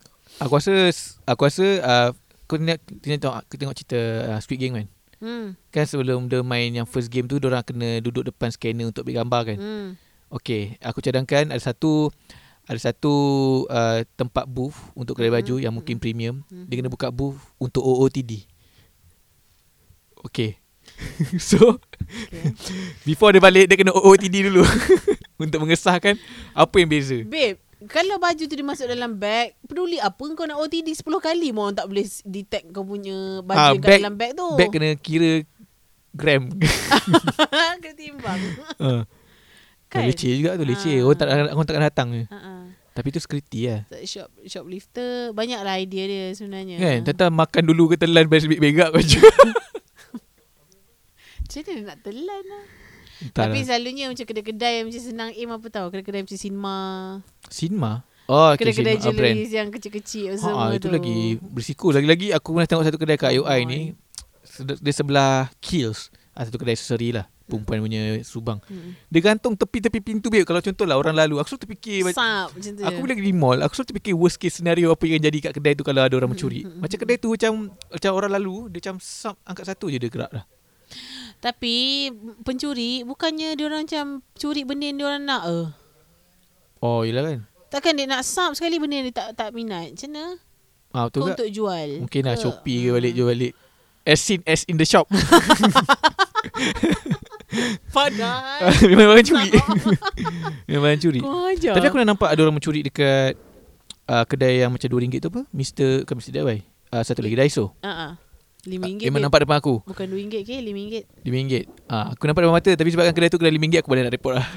[0.42, 0.90] Aku rasa
[1.22, 2.10] aku rasa uh,
[2.50, 4.00] kau tengok tengok tengok, cerita
[4.34, 4.86] uh, Squid Game kan.
[5.22, 5.54] Hmm.
[5.70, 9.22] Kan sebelum dia main yang first game tu orang kena duduk depan scanner untuk ambil
[9.22, 9.58] gambar kan.
[9.62, 9.88] Hmm.
[10.26, 12.10] Okey, aku cadangkan ada satu
[12.66, 13.14] ada satu
[13.70, 16.02] uh, tempat booth untuk kedai baju yang mungkin mhm.
[16.02, 16.36] premium.
[16.50, 16.66] Mhm.
[16.66, 18.50] Dia kena buka booth untuk OOTD.
[20.26, 20.58] Okey.
[21.50, 22.54] so, Okay.
[23.02, 24.62] before dia balik dia kena OOTD dulu
[25.42, 26.14] untuk mengesahkan
[26.54, 27.18] apa yang beza.
[27.26, 27.58] Babe,
[27.90, 31.66] kalau baju tu dia masuk dalam bag, peduli apa kau nak OTD 10 kali mau
[31.66, 34.48] orang tak boleh detect kau punya baju Ah, yang kat bag- dalam bag tu.
[34.54, 35.30] Bag kena kira
[36.14, 36.46] gram.
[37.82, 38.40] kena timbang.
[38.78, 39.02] uh.
[39.86, 40.02] Kan?
[40.02, 40.08] kan?
[40.08, 40.96] Leceh juga tu, leceh.
[40.98, 41.04] Ah.
[41.04, 42.24] Orang tak orang takkan datang je.
[42.26, 42.62] Ha ah.
[42.96, 43.84] Tapi tu security lah.
[44.02, 46.80] Shop shoplifter banyaklah idea dia sebenarnya.
[46.80, 46.98] Kan?
[47.04, 49.20] Tentang makan dulu ke telan best begak baju.
[51.48, 52.64] Macam mana nak telan lah.
[53.16, 53.64] Entah Tapi lah.
[53.64, 55.86] selalunya macam kedai-kedai yang macam senang aim apa tahu.
[55.88, 56.78] Kedai-kedai macam Sinma.
[57.48, 57.92] Sinma.
[58.26, 59.36] Oh, okay, Kedai-kedai Sinma brand.
[59.36, 60.92] jewelry yang kecil-kecil Ha, semua itu tu.
[60.92, 61.86] lagi berisiko.
[61.88, 63.80] Lagi-lagi aku pernah tengok satu kedai kat IOI ni.
[64.42, 66.10] sed- Dia sebelah Kills.
[66.30, 67.24] Ah, satu kedai aksesori lah.
[67.46, 68.58] Perempuan punya subang.
[68.66, 68.98] Hmm.
[69.06, 70.42] Dia gantung tepi-tepi pintu babe.
[70.42, 71.38] Kalau contoh lah orang lalu.
[71.38, 72.02] Aku selalu terfikir.
[72.10, 72.82] Sap macam tu.
[72.82, 75.72] Aku bila pergi mall, aku selalu terfikir worst case scenario apa yang jadi kat kedai
[75.72, 76.60] tu kalau ada orang mencuri.
[76.60, 79.96] Hmm, hmm, Macam kedai tu macam macam orang lalu, dia macam sub, angkat satu je
[79.96, 80.44] dia gerak dah.
[81.36, 82.08] Tapi
[82.42, 85.66] pencuri bukannya dia orang macam curi benda yang dia orang nak eh.
[86.80, 87.38] Oh, yelah kan.
[87.70, 89.92] Takkan dia nak sub sekali benda yang dia tak tak minat.
[89.94, 90.24] Macam mana?
[90.96, 91.88] Ah, betul Kau untuk jual.
[92.08, 92.42] Mungkin lah ke?
[92.42, 92.96] Shopee ke Hmm.
[92.96, 93.52] balik jual balik.
[94.06, 95.10] As in as in the shop.
[97.94, 98.70] Padahal.
[98.90, 99.50] Memang orang curi.
[100.70, 101.20] Memang orang curi.
[101.58, 103.34] Tapi aku dah nampak ada orang mencuri dekat
[104.08, 105.42] uh, kedai yang macam RM2 tu apa?
[105.50, 106.30] Bukan Mr.
[106.32, 106.58] DIY.
[106.92, 107.74] Uh, satu lagi Daiso.
[107.82, 108.14] Ah.
[108.66, 109.06] RM5 Uh, babe.
[109.06, 109.74] memang nampak depan aku.
[109.82, 110.82] Bukan RM2 ke RM5
[111.22, 111.52] RM5.
[111.86, 114.34] Ah, aku nampak depan mata tapi sebabkan kedai tu kedai RM5 aku balik nak report
[114.36, 114.48] lah.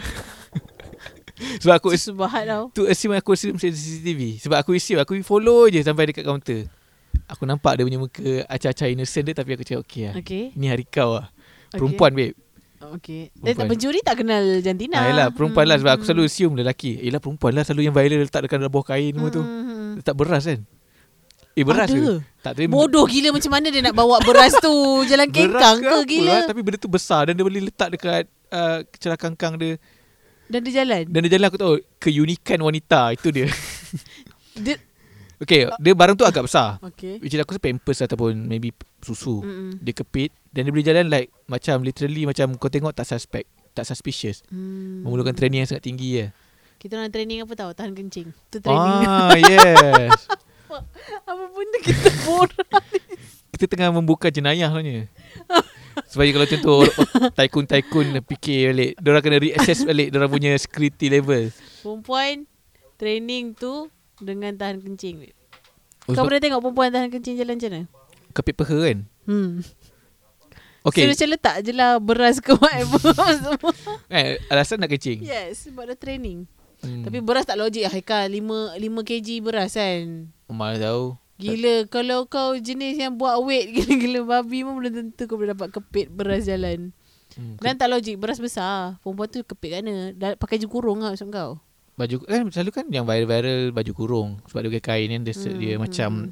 [1.59, 4.43] Sebab aku Susu bahat tau tu assume aku assume CCTV.
[4.43, 6.67] Sebab aku assume aku follow je sampai dekat kaunter.
[7.25, 10.13] Aku nampak dia punya muka acah-acah innocent dia tapi aku cakap okey lah.
[10.17, 11.31] Okay Ni hari kau lah.
[11.69, 11.79] Okay.
[11.79, 12.35] Perempuan babe.
[12.81, 13.67] Okay Eh tak Perempuan.
[13.69, 16.91] pencuri tak kenal jantina Ah, yelah perempuan lah sebab aku Hmm, selalu assume lelaki.
[16.97, 19.39] Yelah perempuan lah selalu yang viral letak dekat dalam bawah kain semua tu.
[19.39, 19.91] hmm, hmm.
[19.99, 20.59] Letak beras kan?
[21.59, 21.99] Eh beras Ada.
[21.99, 22.13] ke?
[22.39, 25.03] Tak tapi Bodoh gila macam mana dia nak bawa beras tu?
[25.03, 26.07] Jalan kengkang ke apa?
[26.07, 26.37] gila?
[26.47, 29.75] Tapi benda tu besar Dan dia boleh letak dekat uh, Celah kangkang dia.
[30.47, 31.03] Dan dia jalan?
[31.11, 31.75] Dan dia jalan aku tahu.
[31.99, 33.51] Keunikan wanita Itu dia.
[34.63, 34.79] Dia,
[35.39, 36.79] Okay Dia barang tu agak besar.
[36.79, 37.19] Okay.
[37.19, 38.71] Which is aku rasa pampers Ataupun maybe
[39.03, 39.43] susu.
[39.43, 39.83] Mm-mm.
[39.83, 43.83] Dia kepit Dan dia boleh jalan like Macam literally Macam kau tengok tak suspect Tak
[43.83, 44.47] suspicious.
[44.47, 45.03] Hmm.
[45.03, 46.27] Memerlukan training yang sangat tinggi ya.
[46.79, 48.31] Kita orang training apa tahu Tahan kencing.
[48.47, 49.03] Tu training.
[49.03, 50.15] Ah yes
[51.59, 52.83] benda kita borak
[53.51, 55.11] Kita tengah membuka jenayah sebenarnya.
[56.07, 56.79] Supaya kalau contoh
[57.35, 58.91] Tycoon-tycoon fikir balik.
[58.97, 61.51] Diorang kena reassess balik Diorang punya security level.
[61.83, 62.47] Perempuan
[62.95, 65.35] Training tu Dengan tahan kencing
[66.07, 67.83] Oh, Kau sebab pernah tengok perempuan tahan kencing jalan macam mana?
[68.31, 68.97] Kepit peha kan?
[69.27, 69.51] Hmm.
[70.81, 71.03] Okay.
[71.03, 72.97] So macam letak je lah Beras ke whatever
[73.43, 73.71] semua.
[74.07, 75.19] Eh, Alasan nak kencing?
[75.21, 76.47] Yes Sebab dah training.
[76.79, 77.03] Hmm.
[77.03, 78.31] Tapi beras tak logik lah Haikal.
[78.31, 80.31] 5, 5 kg beras kan?
[80.47, 85.39] Mana tahu Gila Kalau kau jenis yang buat weight Gila-gila babi pun Belum tentu kau
[85.39, 86.91] boleh dapat kepit beras jalan
[87.33, 87.63] hmm.
[87.63, 91.31] Dan tak logik Beras besar Perempuan tu kepit mana Dah, Pakai je kurung lah maksud
[91.31, 91.63] kau
[91.99, 95.59] baju kan selalu kan yang viral-viral baju kurung sebab dia pakai kain kan dia, Hmm,
[95.59, 96.09] dia hmm, macam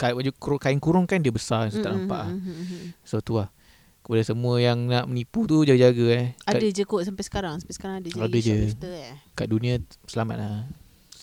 [0.00, 2.32] kain baju kurung, kain kurung kan dia besar so tak Mm, nampak mm, ah.
[2.32, 2.84] mm, mm, mm.
[3.04, 3.52] So tu lah
[4.00, 7.60] Kepada semua yang nak menipu tu Jaga-jaga eh kat, Ada je kot sampai sekarang.
[7.60, 8.16] Sampai sekarang ada je.
[8.16, 8.56] Ada je.
[8.96, 9.16] eh.
[9.36, 9.76] kat dunia
[10.08, 10.56] selamat lah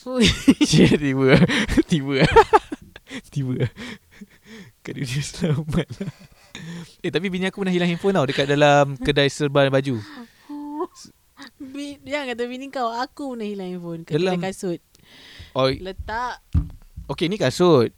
[1.02, 1.26] tiba
[1.90, 2.14] Tiba
[3.28, 3.66] Tiba.
[4.80, 5.88] Kat dunia selamat.
[5.98, 6.14] Lah
[7.00, 9.96] Eh tapi bini aku pernah hilang handphone tau Dekat dalam kedai serban baju.
[11.58, 14.80] Bi- Jangan kata bini kau Aku pernah hilang handphone Kat Dalam- kedai kasut.
[15.52, 16.44] Oh Letak.
[17.08, 17.90] Okay ni kasut.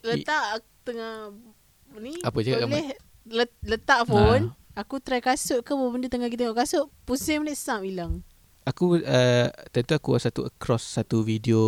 [0.00, 1.32] Letak tengah
[1.96, 2.92] Ni Apa cakap boleh
[3.24, 4.52] let, Letak phone.
[4.74, 8.20] Aku try kasut ke apa benda tengah kita tengok kasut Pusing balik sam hilang
[8.64, 11.60] Aku uh, Tentu aku satu across Satu video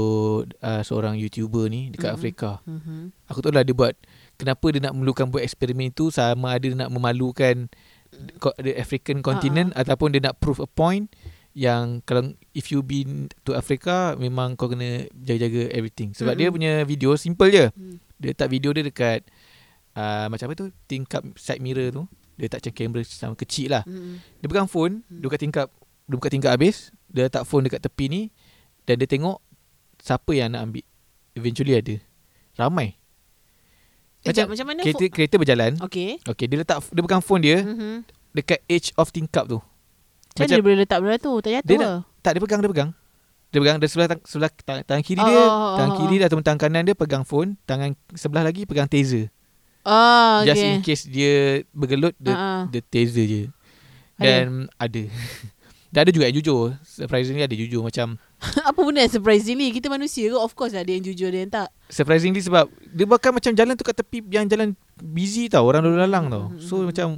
[0.58, 2.16] uh, Seorang YouTuber ni Dekat Mhm.
[2.16, 3.00] Afrika mm-hmm.
[3.28, 3.92] Aku tahu lah dia buat
[4.34, 7.68] Kenapa dia nak memerlukan buat eksperimen tu Sama ada dia nak memalukan
[8.38, 9.84] ko- The African continent uh-huh.
[9.84, 11.12] Ataupun dia nak prove a point
[11.52, 16.40] Yang kalau If you been to Africa Memang kau kena Jaga-jaga everything Sebab Mm-mm.
[16.42, 18.00] dia punya video Simple je Mm.
[18.16, 19.20] Dia letak video dia dekat
[19.92, 23.84] uh, Macam apa tu Tingkap side mirror tu Dia letak macam kamera Sama kecil lah
[23.84, 24.40] Mm-hmm.
[24.40, 25.20] Dia pegang phone Hmm.
[25.20, 25.68] Dia buka tingkap
[26.06, 28.22] Dia buka tingkap habis Dia letak phone dekat tepi ni
[28.86, 29.42] Dan dia tengok
[29.96, 30.86] Siapa yang nak ambil.
[31.34, 31.98] Eventually ada.
[32.54, 32.94] Ramai.
[34.22, 35.72] Macam, macam mana kereta, kereta berjalan.
[35.82, 37.94] Okay Okay dia letak Dia pegang phone dia mm-hmm.
[38.36, 39.58] Dekat edge of tingkap tu.
[39.58, 41.32] Macam mana dia boleh letak benda tu?
[41.42, 42.90] Tak jatuh Dia lah Tak dia pegang Dia pegang.
[43.50, 45.42] Dia pegang Dia sebelah, tang, sebelah tang, tangan kiri Oh, dia.
[45.42, 46.18] oh, Tangan oh, kiri oh.
[46.20, 47.58] dia Ataupun tangan kanan dia Pegang phone.
[47.64, 49.32] Tangan sebelah lagi Pegang taser.
[50.44, 50.70] Just okay.
[50.76, 52.62] in case dia Bergelut Dia, ah.
[52.68, 53.42] dia taser je.
[54.16, 54.22] Ada?
[54.22, 55.02] Dan ada
[55.96, 56.76] Dan ada juga yang jujur.
[56.84, 58.20] Surprisingly ada jujur Macam
[58.68, 59.72] Apa benda yang surprisingly?
[59.72, 60.36] Kita manusia ke?
[60.36, 61.68] Of course lah Ada yang jujur Ada yang tak.
[61.88, 64.68] Surprisingly sebab Dia bahkan macam jalan tu kat tepi Yang jalan
[65.00, 66.52] busy tau Orang lalu lalang tau.
[66.52, 66.92] Mhm, So mhm.
[66.92, 67.08] macam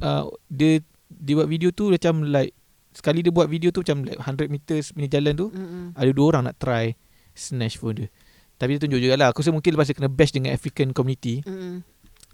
[0.00, 0.80] uh, Dia
[1.12, 2.56] Dia buat video tu Macam like
[2.96, 5.92] Sekali dia buat video tu Macam like 100 meters punya jalan tu Mm-mm.
[5.92, 6.96] Ada dua orang nak try
[7.36, 8.08] Snatch phone dia.
[8.56, 9.34] Tapi dia tunjuk jugalah.
[9.34, 11.82] Aku rasa mungkin lepas dia kena bash Dengan African community Mm-mm.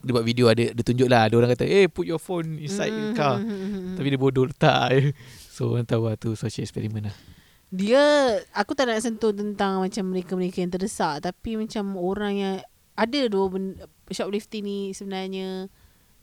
[0.04, 1.26] Dia buat video ada Dia tunjuk lah.
[1.26, 3.40] Ada orang kata Eh put your phone inside the car.
[3.40, 3.96] Mm-mm.
[3.98, 5.00] Tapi dia bodoh letak je
[5.60, 7.16] So orang tahu lah tu Social experiment lah.
[7.68, 8.00] Dia
[8.50, 11.20] Aku tak nak sentuh tentang Macam mereka-mereka yang terdesak.
[11.20, 12.54] Tapi macam orang yang
[12.96, 15.68] Ada dua benda Shoplifting ni sebenarnya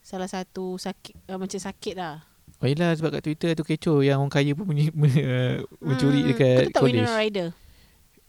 [0.02, 2.26] Salah satu sakit uh, Macam sakit lah.
[2.58, 6.28] Oh yelah sebab kat Twitter tu kecoh Yang orang kaya pun punya, uh, Mencuri Hmm,
[6.28, 6.98] dekat Kau college.
[6.98, 7.48] Winona Ryder?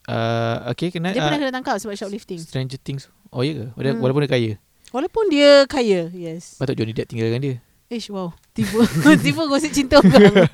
[0.06, 2.38] Uh, Okay kena Dia uh, pernah kena tangkap sebab shoplifting.
[2.38, 3.10] Stranger Things.
[3.30, 3.66] Oh ya ke?
[3.74, 4.02] Wala- Hmm.
[4.02, 4.52] Walaupun dia kaya.
[4.90, 6.56] Walaupun dia kaya Yes.
[6.56, 7.56] Patut Johnny Depp tinggalkan dia.
[7.90, 8.82] Ish wow Tiba
[9.26, 10.34] Tiba gosip cinta orang.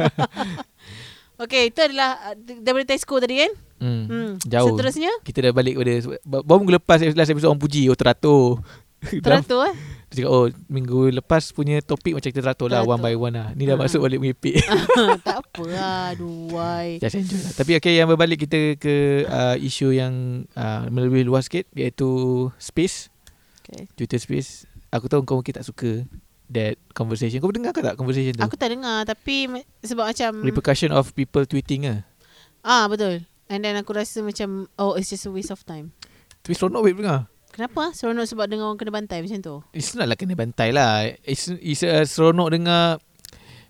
[1.36, 3.52] Okay itu adalah uh, Daripada Tesco tadi kan?
[3.76, 4.04] Hmm.
[4.08, 4.30] hmm.
[4.42, 4.72] Jauh.
[4.72, 5.12] Seterusnya?
[5.20, 7.92] Kita dah balik pada ba- Baru minggu lepas Last episode orang puji.
[7.92, 8.64] Oh teratur.
[9.20, 9.76] Teratur eh?
[10.08, 12.96] Dia cakap oh Minggu lepas punya topik Macam kita teratur lah Teratur.
[12.96, 13.48] One by one lah.
[13.52, 13.84] Ni dah Ah.
[13.84, 14.64] masuk balik mengipik
[15.22, 16.90] Tak apa lah Aduhai.
[16.98, 17.52] Just enjoy lah.
[17.54, 18.96] Tapi okay yang berbalik kita ke
[19.28, 20.14] uh, Isu yang
[20.54, 22.08] uh, Lebih luas sikit Iaitu
[22.56, 23.12] Space.
[23.60, 23.92] Okay.
[23.94, 24.64] Twitter Space.
[24.88, 26.08] Aku tahu kau mungkin tak suka
[26.46, 27.42] That conversation.
[27.42, 28.44] Kau dengar ke tak conversation tu?
[28.46, 29.50] Aku tak dengar Tapi
[29.82, 32.06] Sebab macam Repercussion of people tweeting lah
[32.62, 33.26] Ah betul.
[33.46, 35.94] And then aku rasa macam Oh it's just a waste of time.
[36.42, 37.30] Tapi seronok babe dengar.
[37.50, 37.94] Kenapa?
[37.94, 39.56] Seronok sebab dengar orang kena bantai macam tu?
[39.72, 41.08] It's not lah kena bantai lah.
[41.22, 43.02] It's, it's a seronok dengar.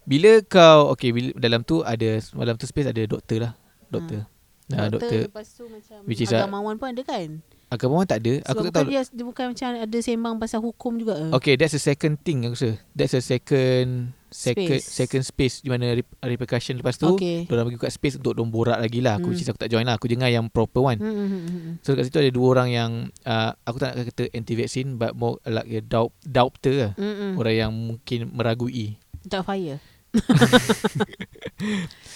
[0.03, 3.53] Bila kau Okay bila, dalam tu ada Dalam tu space ada doktor lah.
[3.87, 4.27] Doktor.
[4.65, 7.39] Nah, doktor Lepas tu macam Which is a- Agamawan pun ada kan
[7.75, 10.59] Agamawan tak ada Aku Sebab tak bukan tahu dia, dia bukan macam Ada sembang pasal
[10.59, 11.15] hukum juga?
[11.35, 14.85] Okay that's a second thing aku rasa That's a second Second Space.
[14.89, 18.49] second space Di mana rep- repercussion lepas tu Okay Diorang bagi kat space Untuk diorang
[18.49, 19.39] borak lagi lah Aku Hmm.
[19.39, 21.73] aku tak join lah Aku dengar yang proper one Hmm, hmm, hmm, hmm.
[21.79, 22.91] So kat situ ada dua orang yang
[23.23, 27.35] uh, Aku tak nak kata anti-vaccine But more like a doubt, doubter lah hmm.
[27.35, 29.79] Orang yang mungkin meragui Tak fire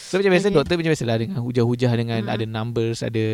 [0.10, 0.58] So macam biasa Okay.
[0.58, 2.34] doktor macam biasa lah Dengan hujah-hujah Dengan Hmm.
[2.34, 3.26] ada numbers Ada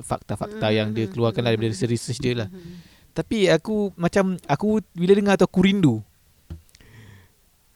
[0.00, 1.86] fakta-fakta Hmm, yang dia hmm, keluarkan hmm, Daripada hmm.
[1.86, 2.80] research dia lah Hmm.
[3.12, 6.00] Tapi aku macam Aku bila dengar tu aku rindu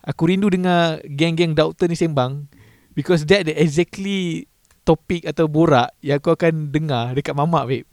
[0.02, 2.48] Aku rindu dengar Geng-geng doktor ni sembang
[2.90, 4.48] Because that the exactly
[4.80, 7.86] Topik atau borak Yang kau akan dengar Dekat mamak babe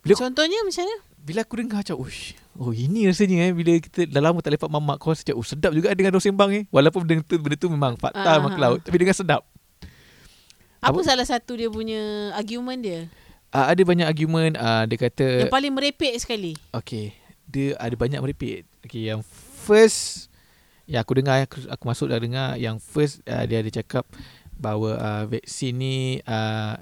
[0.00, 0.96] Bila- Contohnya macam mana?
[1.18, 4.70] Bila aku dengar macam Ush, Oh ini rasanya eh Bila kita dah lama tak lepak
[4.72, 6.64] mamak Kau macam Oh sedap juga dengan dia sembang eh.
[6.72, 9.42] Walaupun benda tu, benda tu memang fakta Ah, memang ah, cloud Tapi dengar sedap.
[10.80, 11.00] Apa, Apa?
[11.04, 13.00] salah satu dia punya argument dia?
[13.52, 14.54] uh, Ada banyak argument.
[14.56, 16.52] Uh, Dia kata Yang paling merepek sekali.
[16.72, 17.12] Okay
[17.44, 18.64] Dia ada banyak merepek.
[18.84, 19.20] Okay yang
[19.60, 20.32] first
[20.88, 24.08] Yang aku dengar Aku, aku masuk dah dengar Yang first uh, Dia ada cakap
[24.56, 26.80] Bahawa uh, vaksin ni uh,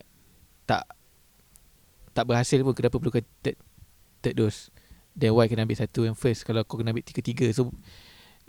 [0.71, 0.87] Tak
[2.15, 3.59] Tak berhasil pun Kenapa perlukan third,
[4.23, 4.74] third dose
[5.14, 7.70] Then why kena ambil satu yang first Kalau kau kena ambil tiga-tiga So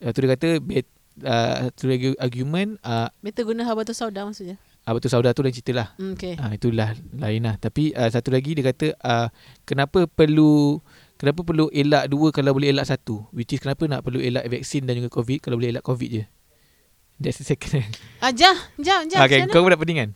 [0.02, 0.90] uh, Tu dia kata bet,
[1.24, 4.58] uh, lagi argument uh, Better guna habatus sauda maksudnya.
[4.86, 5.88] Betul saudara tu lain cerita lah.
[5.98, 6.38] Hmm, okay.
[6.38, 7.58] Ah itulah lain lah.
[7.58, 9.34] Tapi uh, satu lagi dia kata uh,
[9.66, 10.78] kenapa perlu
[11.18, 13.26] kenapa perlu elak dua kalau boleh elak satu?
[13.34, 16.24] Which is kenapa nak perlu elak vaksin dan juga covid kalau boleh elak covid je?
[17.18, 17.82] That's the second.
[18.22, 19.26] Ah, jah, jah, jah.
[19.26, 20.12] okay, kau pun dapat pening kan?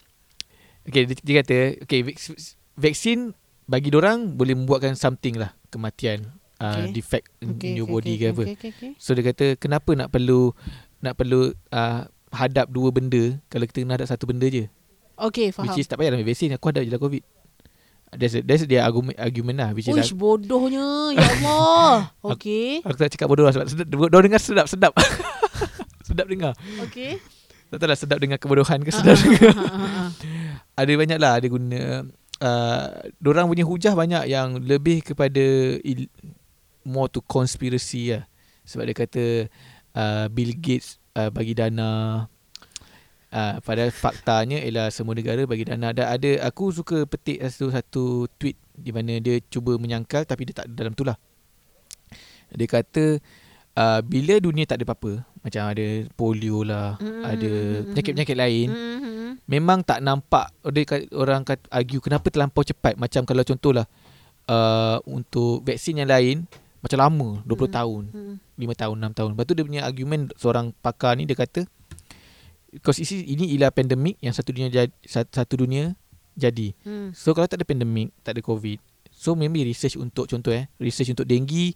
[0.85, 1.57] Okay, dia, dia kata
[1.89, 3.33] okay vaks- vaksin
[3.65, 6.29] bagi orang boleh membuatkan something lah kematian
[6.59, 6.91] uh, Okay.
[6.93, 8.43] defect in Okay, your okay, body okay, ke apa.
[8.43, 8.91] Okay, okay, okay.
[8.99, 10.51] So dia kata kenapa nak perlu
[10.99, 14.67] nak perlu uh, hadap dua benda kalau kita kena hadap satu benda je.
[15.19, 15.67] Okay, faham.
[15.67, 17.23] Which is tak payah ambil vaksin Aku hadap je lah COVID
[18.09, 21.13] That's, that's dia argument, argument lah Which is Uish, bodohnya.
[21.13, 22.09] Ya Allah.
[22.39, 22.79] Okay.
[22.81, 24.95] Aku tak cakap bodoh lah Sebab sedap, Diorang dengar sedap Sedap
[26.07, 26.55] Sedap dengar
[26.89, 27.19] Okay.
[27.69, 30.09] Tak tahu lah sedap dengar kebodohan ke Ah, sedap ah, dengar ah, ah, ah.
[30.81, 31.79] Ada banyak lah Ada guna
[32.41, 32.87] uh,
[33.19, 35.43] Diorang punya hujah banyak Yang lebih kepada
[35.83, 36.07] il,
[36.89, 38.25] More to conspiracy lah.
[38.65, 39.23] Sebab dia kata
[39.93, 42.25] uh, Bill Gates uh, Bagi dana
[43.29, 45.93] Uh, padahal faktanya ialah semua negara bagi dana.
[45.93, 48.03] Ada ada aku suka petik satu satu
[48.41, 51.13] tweet di mana dia cuba menyangkal tapi dia tak ada dalam tu lah.
[52.49, 53.21] Dia kata
[53.77, 55.85] uh, bila dunia tak ada apa-apa macam ada
[56.17, 59.31] polio lah, Mm, ada mm, mm, penyakit-penyakit lain Mhm.
[59.45, 60.49] memang tak nampak.
[60.65, 62.97] Dia orang kata argue kenapa terlampau cepat.
[62.97, 63.85] Macam kalau contohlah
[64.49, 67.73] uh, untuk vaksin yang lain macam lama 20 Mm.
[67.73, 68.33] tahun Mhm.
[68.55, 71.67] 5 tahun 6 tahun lepas tu dia punya argument seorang pakar ni dia kata
[72.69, 74.91] because isi, ini ialah pandemik yang satu dunia jadi,
[75.25, 75.97] satu dunia
[76.33, 77.11] jadi Hmm.
[77.11, 78.77] so kalau tak ada pandemik tak ada covid
[79.09, 81.73] so maybe research untuk contoh eh research untuk denggi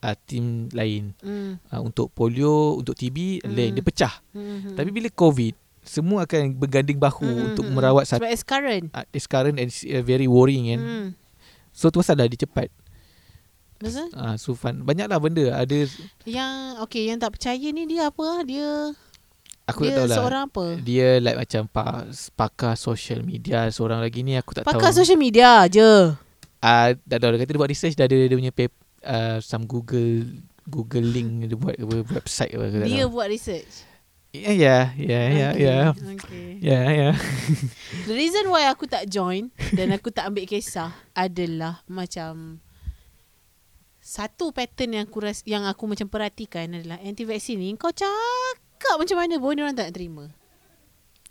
[0.00, 1.56] uh, tim lain Hmm.
[1.66, 3.50] uh, untuk polio untuk TB Mm.
[3.50, 4.76] lain dia pecah Mhm.
[4.76, 8.88] tapi bila covid semua akan berganding bahu Mhm, untuk merawat Sebab it's current.
[8.90, 11.08] uh, it's current and it's, uh, very worrying kan Hmm.
[11.70, 12.68] so tu pasal dah dia cepat
[13.84, 14.08] Betul?
[14.12, 15.78] uh, so fun banyaklah benda ada
[16.24, 18.24] Yang okay, yang tak percaya ni dia apa?
[18.24, 18.40] ah?
[18.40, 18.68] Dia
[19.64, 20.64] aku dia tak tahu lah seorang apa?
[20.78, 21.84] Dia like macam pa,
[22.32, 26.12] pakar social media Seorang lagi ni aku tak Pakar tahu social media je.
[26.58, 29.64] uh, Dah tahu dia kata dia buat research Dah ada dia punya pap, uh, Some
[29.64, 30.24] Google
[30.64, 33.72] Google link Dia buat apa, website apa aku Dia tahu buat research.
[34.34, 35.76] Ya ya ya ya Okay, ya
[36.18, 36.48] Okay.
[36.58, 37.10] Ya ya
[38.04, 42.58] The reason why aku tak join dan aku tak ambil kisah adalah macam
[44.04, 49.00] satu pattern yang aku ras, yang aku macam perhatikan adalah anti vaksin ni kau cakap
[49.00, 50.28] macam mana pun orang tak terima.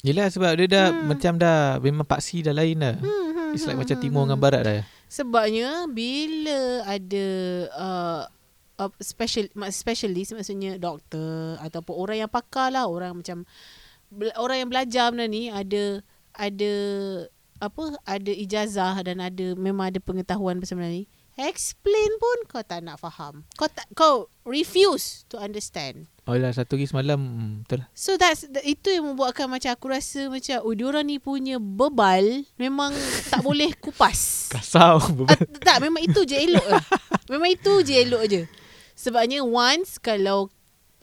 [0.04, 1.08] Yelah sebab dia dah Hmm.
[1.16, 4.22] Macam dah Memang paksi dah lain dah Hmm, hmm, It's like hmm, macam hmm, timur
[4.28, 4.30] hmm.
[4.36, 7.28] dengan barat dah Sebabnya bila ada
[7.72, 8.22] uh,
[8.84, 13.48] uh, special specialist maksudnya doktor ataupun orang yang pakar lah orang macam
[14.36, 16.02] orang yang belajar benda ni ada
[16.34, 16.74] ada
[17.62, 21.06] apa ada ijazah dan ada memang ada pengetahuan pasal benda ni
[21.36, 26.80] explain pun kau tak nak faham kau tak kau refuse to understand Oh lah satu
[26.80, 30.64] lagi semalam hmm, Betul lah So that's that, itu yang membuatkan macam aku rasa macam
[30.64, 32.96] oh diorang ni punya bebal memang
[33.28, 34.48] tak boleh kupas.
[34.48, 36.80] Kasau Ah, tak, memang itu je elok lah.
[37.32, 38.42] Memang itu je elok je.
[38.96, 40.48] Sebabnya once kalau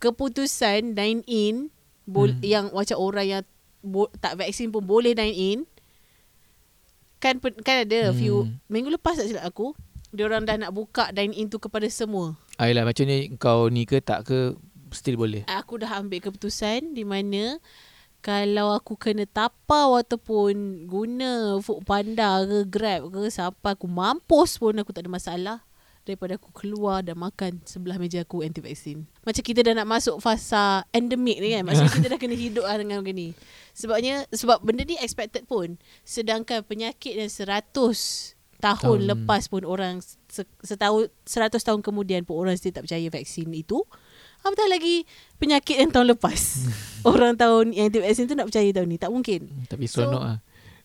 [0.00, 1.68] keputusan dine in
[2.08, 2.40] bol- Hmm.
[2.40, 3.42] yang macam orang yang
[3.84, 5.58] bo- tak vaksin pun boleh dine in
[7.20, 8.16] kan kan ada hmm.
[8.16, 9.76] few minggu lepas tak silap aku
[10.10, 12.34] diorang dah nak buka dine in tu kepada semua.
[12.60, 14.52] Ayolah macam ni Kau ni ke tak ke
[14.90, 17.62] Still boleh Aku dah ambil keputusan di mana
[18.20, 24.76] kalau aku kena tapau ataupun guna Food Panda ke Grab ke siapa aku mampus pun
[24.76, 25.58] aku tak ada masalah
[26.04, 29.08] daripada aku keluar dan makan sebelah meja aku anti vaksin.
[29.24, 31.62] Macam kita dah nak masuk fasa endemik ni kan.
[31.64, 33.28] Maksudnya kita dah kena hidup lah dengan benda ni.
[33.76, 35.80] Sebabnya sebab benda ni expected pun.
[36.04, 39.10] Sedangkan penyakit yang 100 tahun Tahun.
[39.10, 43.80] lepas pun orang se- setahun 100 tahun kemudian pun orang still tak percaya vaksin itu.
[44.40, 45.04] Apatah lagi
[45.36, 46.40] penyakit yang tahun lepas.
[47.10, 48.96] orang tahun yang anti vaksin tu nak percaya tahun ni.
[48.96, 49.40] Tak mungkin.
[49.42, 50.38] Hmm, Tapi So- seronok lah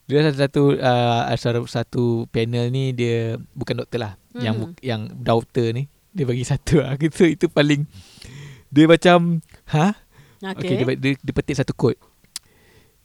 [0.05, 4.39] Dia ada satu uh, satu, satu panel ni Dia Bukan doktor lah Mhm.
[4.39, 7.89] Yang yang doktor ni Dia bagi satu lah Itu, itu paling
[8.69, 9.97] Dia macam Ha?
[10.45, 11.97] Okay, okay dia, dia, dia petik satu quote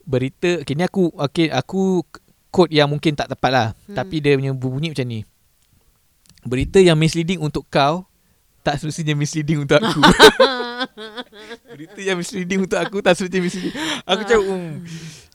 [0.02, 2.04] Berita Okay ni aku Okay aku
[2.50, 3.68] Quote yang mungkin tak tepat lah.
[3.86, 3.94] Hmm.
[3.94, 5.22] Tapi dia punya bunyi macam ni.
[6.40, 8.08] Berita yang misleading untuk kau
[8.64, 10.00] Tak semestinya misleading untuk aku.
[11.76, 13.74] Berita yang misleading untuk aku Tak semestinya misleading.
[14.08, 14.80] Aku cakap um,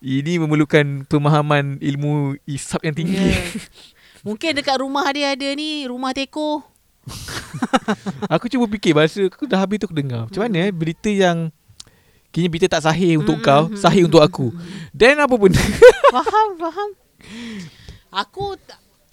[0.01, 3.21] Ini memerlukan Pemahaman ilmu Isap yang tinggi.
[3.21, 3.45] Yeah.
[4.27, 6.65] Mungkin dekat rumah dia ada ni rumah teko.
[8.33, 10.25] Aku cuba fikir Bahasa aku dah habis tu aku dengar.
[10.25, 11.53] Macam mana eh Berita yang
[12.33, 14.49] Kini berita tak sahih untuk Mm, kau mm, Sahih mm, untuk aku.
[14.51, 15.55] mm, Then apa pun.
[16.11, 16.89] Faham, faham.
[18.25, 18.59] Aku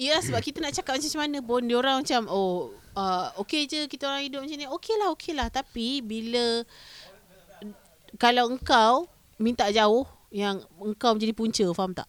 [0.00, 3.86] Ya sebab kita nak cakap macam mana pun Dia orang macam Oh uh, Okay je
[3.86, 6.64] kita orang hidup macam ni Okay lah okay lah Tapi bila
[8.16, 9.06] Kalau engkau
[9.38, 12.08] Minta jauh yang engkau menjadi punca, faham tak?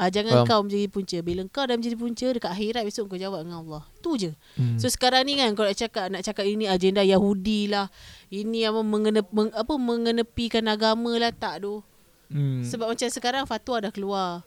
[0.00, 0.14] Faham.
[0.14, 1.18] jangan kau menjadi punca.
[1.20, 3.82] Bila kau dah menjadi punca dekat akhirat besok kau jawab dengan Allah.
[4.00, 4.30] Tu je.
[4.56, 4.78] Hmm.
[4.80, 7.92] So sekarang ni kan kalau nak cakap nak cakap ini agenda Yahudi lah.
[8.32, 11.84] Ini apa mengene, meng, apa mengenepikan agama lah tak tu.
[12.32, 12.64] hmm.
[12.64, 14.46] Sebab macam sekarang fatwa dah keluar.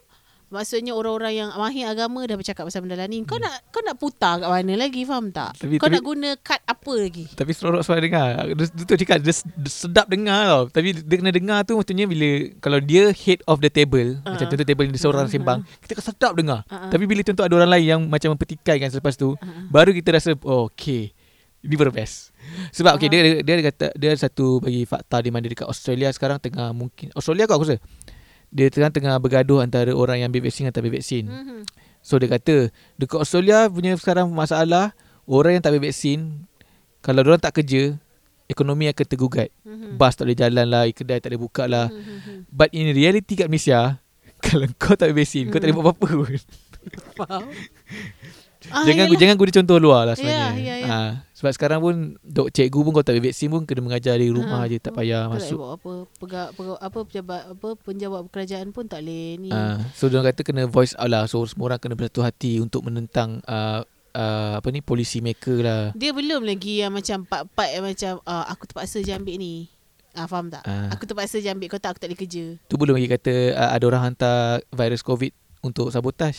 [0.51, 3.23] Maksudnya orang-orang yang mahir agama dah bercakap pasal benda lah ni.
[3.23, 5.55] Kau nak kau nak putar kat mana lagi faham tak?
[5.55, 7.25] Tapi- kau tapi- nak guna kad apa lagi?
[7.31, 11.15] Tapi seronok suara dengar Dia, dia tu cakap dia, dia sedap dengar tau Tapi dia
[11.15, 12.29] kena dengar tu Maksudnya bila
[12.59, 14.27] Kalau dia head of the table uh-huh.
[14.27, 15.33] Macam contoh table ni seorang Uh-uh.
[15.33, 16.89] sembang Kita akan sedap dengar Uh-uh.
[16.89, 19.65] Tapi bila contoh ada orang lain Yang macam mempertikaikan selepas tu Uh-uh.
[19.67, 21.15] Baru kita rasa oh, Okay
[21.61, 22.35] Ini baru best
[22.71, 23.39] Sebab okay, dia, Uh-huh.
[23.39, 27.07] dia ada kata Dia ada satu bagi fakta Di mana dekat Australia sekarang Tengah mungkin
[27.13, 27.79] Australia kot aku rasa
[28.51, 31.59] Dia sekarang tengah bergaduh Antara orang yang ambil vaksin Dan tak ambil vaksin Mhm.
[32.01, 34.97] So dia kata dekat Australia punya sekarang masalah
[35.29, 36.49] orang yang tak ambil vaksin
[37.01, 37.97] kalau orang tak kerja
[38.49, 39.49] ekonomi akan tergugat.
[39.63, 40.01] Mhm.
[40.01, 41.87] Bas tak boleh jalan lah, kedai tak boleh buka lah.
[41.93, 42.49] Mhm.
[42.49, 44.01] But in reality kat Malaysia
[44.45, 46.41] kalau kau tak ambil vaksin kau tak boleh buat apa-apa pun.
[47.21, 47.43] Faham?
[48.69, 49.17] Ah, jangan yelah.
[49.17, 50.61] jangan guna contoh luar lah Ya, sebenarnya.
[50.61, 50.87] ya, ya.
[50.87, 50.99] Ha,
[51.31, 54.61] sebab sekarang pun dok cikgu pun kau tak ambil vaksin pun kena mengajar di rumah
[54.61, 55.57] Ha, je tak payah Tak masuk.
[55.57, 59.49] buat apa pegawai, pegawai apa pejabat apa penjawat kerajaan pun tak boleh ni.
[59.49, 61.25] Ha, so dia kata kena voice out lah.
[61.25, 63.81] So semua orang kena bersatu hati untuk menentang uh,
[64.11, 65.83] uh, apa ni policy maker lah.
[65.93, 69.73] Dia belum lagi yang macam part-part yang macam ah, aku terpaksa je ambil ni.
[70.11, 70.61] Ah faham tak?
[70.63, 70.91] Ah.
[70.91, 72.45] Aku terpaksa je ambil kau tak aku tak boleh kerja.
[72.61, 74.37] Tu belum lagi kata uh, ada orang hantar
[74.69, 75.31] virus COVID
[75.61, 76.37] untuk sabotaj.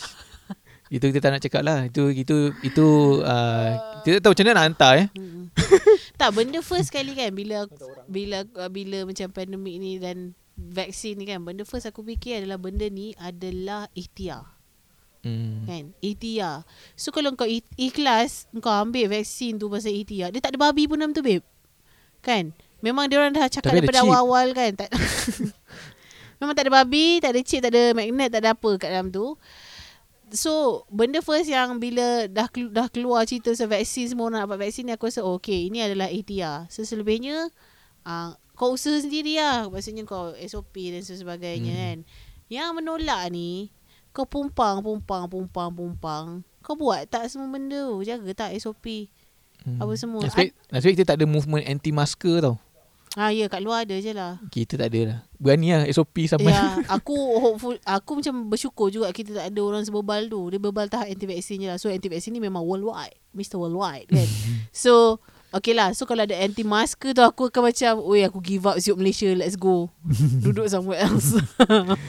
[0.93, 1.89] Itu kita tak nak cakap lah.
[1.89, 2.87] Itu itu itu
[3.25, 3.69] uh,
[4.05, 5.07] kita tak tahu macam mana nak hantar eh.
[6.21, 7.65] Tak benda first kali kan bila
[8.05, 12.85] bila bila macam pandemik ni dan vaksin ni kan benda first aku fikir adalah benda
[12.93, 14.45] ni adalah ikhtiar.
[15.25, 15.65] Hmm.
[15.65, 15.97] kan?
[15.97, 16.61] Ikhtiar.
[16.93, 20.85] So kalau kau ik- ikhlas kau ambil vaksin tu pasal ikhtiar dia tak ada babi
[20.85, 21.41] pun dalam tu babe.
[22.21, 22.53] Kan?
[22.85, 24.89] Memang dia orang dah cakap Tapi ada daripada awal-awal kan tak
[26.43, 29.07] memang tak ada babi tak ada chip tak ada magnet tak ada apa kat dalam
[29.07, 29.39] tu
[30.33, 34.59] So benda first yang bila dah dah keluar cerita pasal vaksin semua orang nak dapat
[34.65, 36.65] vaksin ni aku rasa oh, okay ini adalah ikhtiar.
[36.73, 37.53] So selebihnya
[38.01, 39.69] uh, kau usaha sendiri lah.
[39.69, 41.81] Maksudnya kau SOP dan sebagainya Hmm.
[41.85, 41.97] kan.
[42.49, 43.69] Yang menolak ni
[44.09, 46.25] kau pumpang pumpang pumpang pumpang.
[46.65, 48.01] Kau buat tak semua benda tu.
[48.01, 49.13] Jaga tak SOP.
[49.61, 49.77] Hmm.
[49.79, 50.25] Apa semua.
[50.25, 52.57] Nasib, nasib kita tak ada movement anti masker tau.
[53.13, 54.41] Ha ya kat luar ada je lah.
[54.49, 55.19] Kita tak ada lah.
[55.37, 56.49] Berani lah SOP sama.
[56.49, 60.49] Ya, aku hopeful aku macam bersyukur juga kita tak ada orang sebebal tu.
[60.49, 61.77] Dia bebal tahap anti vaksin je lah.
[61.77, 63.13] So anti vaksin ni memang worldwide.
[63.37, 63.61] Mr.
[63.61, 64.29] Worldwide kan.
[64.85, 65.21] so
[65.53, 68.81] Okay lah So kalau ada anti masker tu Aku akan macam Oi aku give up
[68.81, 69.93] Siup Malaysia Let's go
[70.43, 71.37] Duduk somewhere else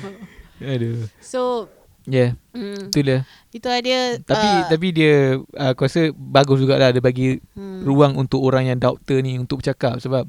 [0.64, 1.04] Aduh.
[1.20, 1.68] So
[2.04, 3.24] Ya, yeah, mm, itulah.
[3.48, 8.20] Itu dia Tapi uh, tapi dia uh, aku rasa bagus jugalah dia bagi hmm, ruang
[8.20, 10.28] untuk orang yang doktor ni untuk bercakap sebab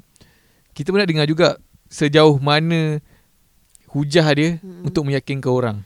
[0.76, 1.56] kita pun nak dengar juga
[1.88, 3.00] sejauh mana
[3.88, 4.84] hujah dia Hmm.
[4.84, 5.78] untuk meyakinkan orang.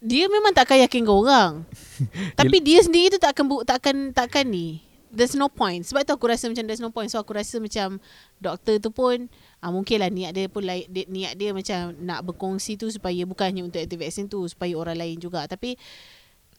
[0.00, 1.68] Dia memang takkan yakin kau orang.
[2.40, 4.80] Tapi dia sendiri tu takkan bu- takkan takkan ni.
[5.14, 5.86] There's no point.
[5.86, 7.06] Sebab tu aku rasa macam There's no point.
[7.06, 8.02] So aku rasa macam
[8.42, 9.30] Doktor tu pun
[9.62, 13.22] ah, Mungkin lah niat dia pun lain, dia, Niat dia macam Nak berkongsi tu Supaya
[13.22, 15.46] bukannya untuk anti vaksin tu Supaya orang lain juga.
[15.46, 15.78] Tapi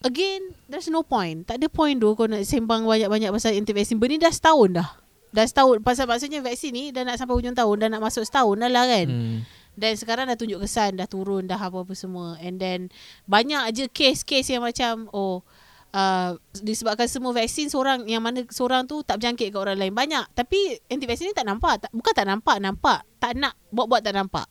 [0.02, 1.44] Again There's no point.
[1.44, 4.90] Tak ada point tu Kau nak sembang banyak-banyak Pasal anti vaksin Benda dah setahun dah
[5.36, 8.56] Dah setahun Pasal maksudnya vaksin ni Dah nak sampai hujung tahun Dah nak masuk setahun
[8.56, 9.08] dah lah kan.
[9.08, 9.40] Hmm.
[9.76, 12.40] dan sekarang dah tunjuk kesan Dah turun Dah apa-apa semua.
[12.40, 12.88] And then
[13.26, 15.44] Banyak je case-case yang macam Oh
[15.92, 19.92] uh, Disebabkan semua vaksin Seorang Yang mana seorang tu Tak berjangkit ke orang lain.
[19.92, 20.32] Banyak.
[20.32, 21.84] Tapi anti vaksin ni tak nampak.
[21.84, 23.04] Tak, Bukan tak nampak Nampak.
[23.20, 24.48] Tak nak Buat-buat tak nampak.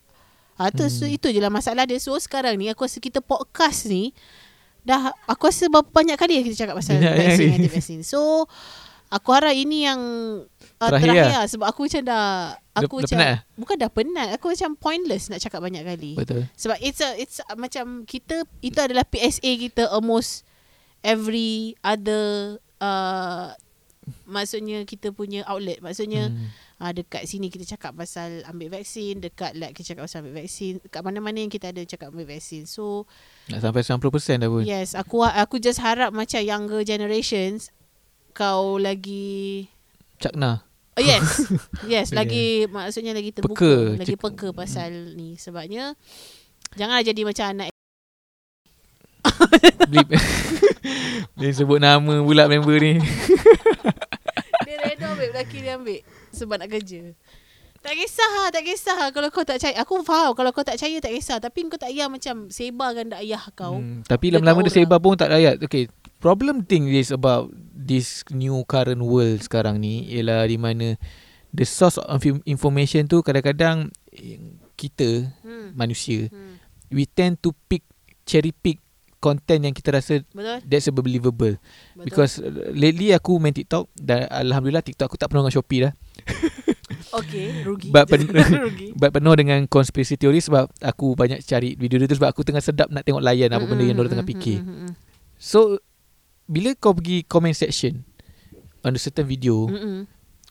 [0.55, 0.93] Ha, tu, Hmm.
[0.93, 1.97] so, Itu je lah masalah dia.
[1.97, 4.12] So sekarang ni Aku rasa kita podcast ni
[4.85, 7.49] Dah Aku rasa berapa banyak kali Kita cakap pasal Banyak vaksin.
[7.57, 8.45] Anti vaksin So
[9.09, 10.01] Aku harap ini yang
[10.87, 11.32] Terakhir terakhir, lah.
[11.35, 11.45] lah.
[11.47, 13.39] Sebab aku macam dah Dah- Aku dah macam penat lah?
[13.55, 16.51] Bukan dah penat Aku macam pointless Nak cakap banyak kali Betul.
[16.55, 20.43] sebab it's a it's a, macam kita itu adalah PSA kita almost
[21.01, 23.53] every other uh,
[24.24, 25.80] maksudnya kita punya outlet.
[25.80, 26.49] Maksudnya Hmm.
[26.78, 30.80] uh, dekat sini kita cakap pasal ambil vaksin, dekat lab kita cakap pasal ambil vaksin,
[30.87, 32.64] kat mana-mana yang kita ada cakap ambil vaksin.
[32.64, 33.09] So
[33.49, 34.64] Nak sampai 90% dah pun.
[34.64, 37.68] yes, aku aku just harap macam younger generations
[38.32, 39.68] kau lagi
[40.16, 40.64] Cakna.
[40.95, 41.51] Oh yes.
[41.90, 42.22] yes, Yeah.
[42.22, 43.99] lagi maksudnya lagi terbuka, Peka.
[43.99, 45.99] lagi peka pasal ni sebabnya
[46.78, 47.68] janganlah jadi macam anak
[49.90, 50.07] Blip.
[51.40, 53.01] dia sebut nama pula member ni.
[54.64, 56.01] Dia random ambil Lelaki dia ambil
[56.32, 57.12] Sebab nak kerja
[57.84, 60.80] Tak kisah lah Tak kisah lah Kalau kau tak percaya Aku faham Kalau kau tak
[60.80, 63.84] percaya tak kisah Tapi kau tak payah macam Sebarkan dak ayah kau hmm.
[63.84, 65.61] Hmm, tapi lama-lama dia sebar pun tak layak.
[65.61, 67.53] Okay, problem thing is about
[67.85, 70.97] this new current world sekarang ni ialah di mana
[71.51, 74.41] the source of inf- information tu kadang-kadang eh,
[74.74, 75.70] kita Hmm.
[75.72, 76.57] manusia Hmm.
[76.89, 77.85] we tend to pick
[78.24, 78.80] cherry pick
[79.18, 80.61] content yang kita rasa Betul?
[80.64, 82.03] that's believable Betul.
[82.03, 85.93] because uh, lately aku main TikTok dan alhamdulillah TikTok aku tak penuh dengan Shopee dah
[87.14, 87.89] Okay, rugi.
[87.89, 88.26] But pen-
[88.66, 88.91] rugi.
[88.93, 92.59] but penuh dengan conspiracy theory sebab aku banyak cari video dia tu sebab aku tengah
[92.59, 94.91] sedap nak tengok layan apa benda yang diorang tengah fikir Mm-mm.
[95.37, 95.78] so
[96.45, 98.05] bila kau pergi comment section
[98.80, 100.05] on a certain video Mm-mm.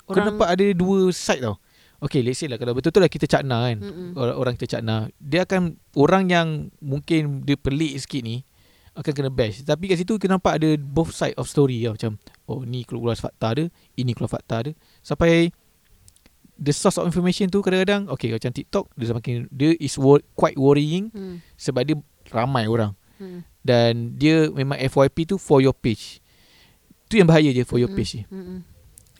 [0.03, 1.57] kau nampak ada dua side tau
[2.03, 4.11] Okay let's say lah Kalau betul-betul lah kita cakna kan Mm-mm.
[4.13, 8.43] orang, orang kita cakna Dia akan Orang yang Mungkin dia pelik sikit ni
[8.91, 12.19] Akan kena bash Tapi kat situ kita nampak ada Both side of story lah Macam
[12.43, 13.65] Oh ni keluar fakta dia
[13.95, 15.55] Ini keluar fakta dia Sampai
[16.53, 20.59] The source of information tu kadang-kadang Okay macam TikTok Dia semakin Dia is wor- quite
[20.59, 21.39] worrying Mm.
[21.55, 21.95] Sebab dia
[22.27, 23.47] Ramai orang Mm.
[23.63, 26.19] Dan dia memang FYP tu For your page
[27.07, 27.97] Tu yang bahaya je For your Mm-mm.
[27.97, 28.59] page ni Mm-mm.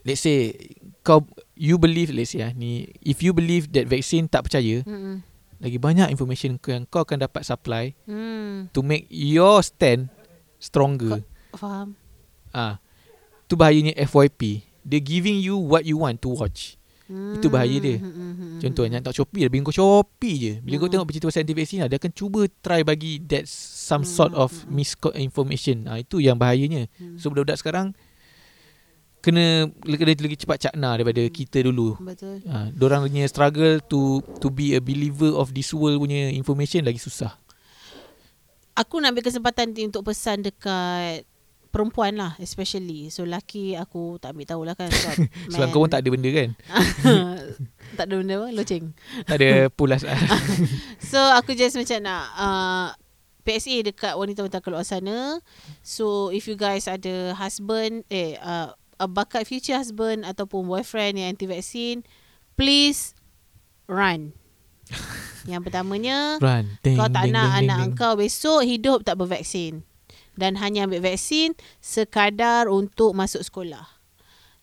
[0.03, 0.51] Let's say
[0.99, 1.23] Kau
[1.55, 5.23] You believe Let's say ah, ni If you believe that vaccine tak percaya Mm-mm.
[5.57, 8.67] lagi banyak information kau yang kau akan dapat supply Mm.
[8.69, 10.11] to make your stand
[10.59, 11.23] stronger.
[11.51, 11.95] Faham.
[12.51, 12.83] Ah,
[13.45, 14.59] tu bahayanya FYP.
[14.83, 16.75] Dia giving you what you want to watch.
[17.37, 17.97] Itu bahaya dia.
[17.99, 18.57] Mm-mm.
[18.63, 20.53] Contohnya tak Shopee, bagi kau Shopee je.
[20.63, 20.93] Bila kau Mm.
[20.95, 24.71] tengok bercerita pasal anti-vaksin lah, dia akan cuba try bagi that some sort of mm,
[24.71, 24.73] mm.
[24.73, 25.77] misinformation.
[25.91, 26.87] Ah, itu yang bahayanya.
[26.95, 27.19] Mm.
[27.19, 27.87] So budak-budak sekarang
[29.23, 31.95] kena kena lagi cepat cakna daripada kita dulu.
[32.03, 32.43] Betul.
[32.43, 36.99] Ha, dorang punya struggle to to be a believer of this world punya information lagi
[36.99, 37.31] susah.
[38.75, 41.23] Aku nak ambil kesempatan untuk pesan dekat
[41.73, 43.09] perempuan lah especially.
[43.09, 45.15] So laki aku tak ambil tahulah kan sebab
[45.57, 46.49] Sebab kau pun tak ada benda kan
[47.97, 48.85] tak ada benda apa loceng.
[49.27, 50.05] Tak ada pulas
[51.01, 52.87] So aku just macam nak uh,
[53.43, 55.41] PSA dekat wanita-wanita kat luar sana.
[55.81, 58.71] So if you guys ada husband eh uh,
[59.01, 62.05] a bakat future husband ataupun boyfriend yang anti vaksin,
[62.53, 63.17] please
[63.89, 64.37] run.
[65.43, 67.99] yang pertamanya Run ding, kau tak ding, nak ding, anak ding, ding.
[67.99, 69.83] kau besok hidup tak bervaksin.
[70.33, 73.85] Dan hanya ambil vaksin sekadar untuk masuk sekolah.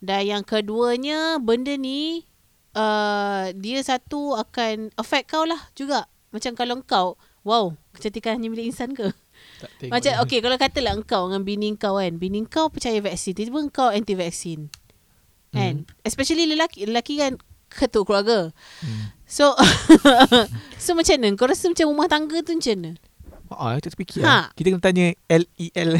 [0.03, 2.27] Dan yang keduanya, benda ni
[2.75, 6.11] uh, dia satu akan affect kau lah juga.
[6.31, 7.09] Macam kalau kau,
[7.43, 9.11] wow, kecantikan hanya milik insan ke?
[9.93, 10.21] Macam ni.
[10.23, 14.15] okay kalau katalah engkau dengan bini kau kan, bini kau percaya vaksin, tiba-tiba engkau anti
[14.15, 14.73] vaksin.
[15.51, 15.83] Kan?
[16.07, 17.35] Especially lelaki, lelaki kan
[17.71, 18.55] ketua keluarga.
[18.83, 19.15] Hmm.
[19.27, 19.55] So
[20.83, 21.39] so macam mana?
[21.39, 22.93] Kau rasa macam rumah tangga tu macam mana?
[23.53, 24.31] Ah, tak terfikir Ha.
[24.31, 24.45] ha.
[24.53, 25.91] Kita kena tanya L-E-L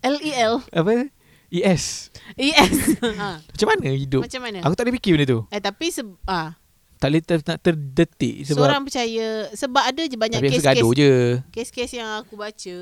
[0.00, 1.10] L-E-L Apa?
[1.50, 3.42] E-S Yes ha.
[3.42, 4.22] Macam mana hidup?
[4.22, 4.58] Macam mana?
[4.62, 6.54] Aku tak ada fikir benda tu Eh tapi se- ah,
[6.96, 11.12] Tak boleh ter, nak terdetik Sebab Seorang percaya Sebab ada je banyak kes-kes gaduh je
[11.50, 12.76] Kes-kes yang aku baca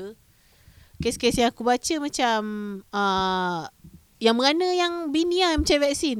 [0.99, 2.39] Kes-kes yang aku baca macam
[2.91, 3.65] uh,
[4.17, 6.19] Yang merana yang bini lah yang percaya vaksin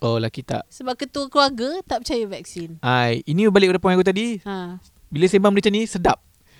[0.00, 4.02] Oh laki tak Sebab ketua keluarga tak percaya vaksin Ai, Ini balik pada point aku
[4.02, 4.82] tadi ha.
[5.06, 6.18] Bila sembang macam ni Sedap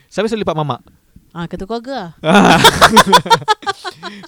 [0.08, 0.80] Sampai selalu lepak mamak.
[1.30, 2.12] Ah, ketua keluarga lah.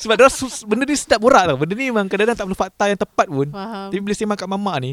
[0.00, 0.28] Sebab dia
[0.64, 1.56] benda ni sedap borak tau.
[1.56, 3.48] Benda ni memang kadang-kadang tak perlu fakta yang tepat pun.
[3.48, 3.88] Faham.
[3.88, 4.92] Tapi bila sembang kat mamak ni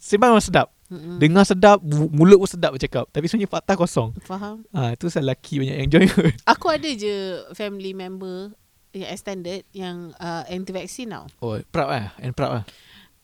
[0.00, 0.68] Sembang memang sedap.
[0.88, 1.16] Mm-mm.
[1.16, 4.12] Dengar sedap mu- Mulut pun sedap bercakap Tapi sebenarnya fakta kosong.
[4.20, 4.64] Faham.
[4.72, 6.08] Ah, tu pasal lelaki banyak yang join
[6.52, 7.16] Aku ada je
[7.52, 8.52] family member
[8.90, 11.24] Yang extended Yang uh, anti-vaksin tau.
[11.38, 12.64] Oh proud lah And proud lah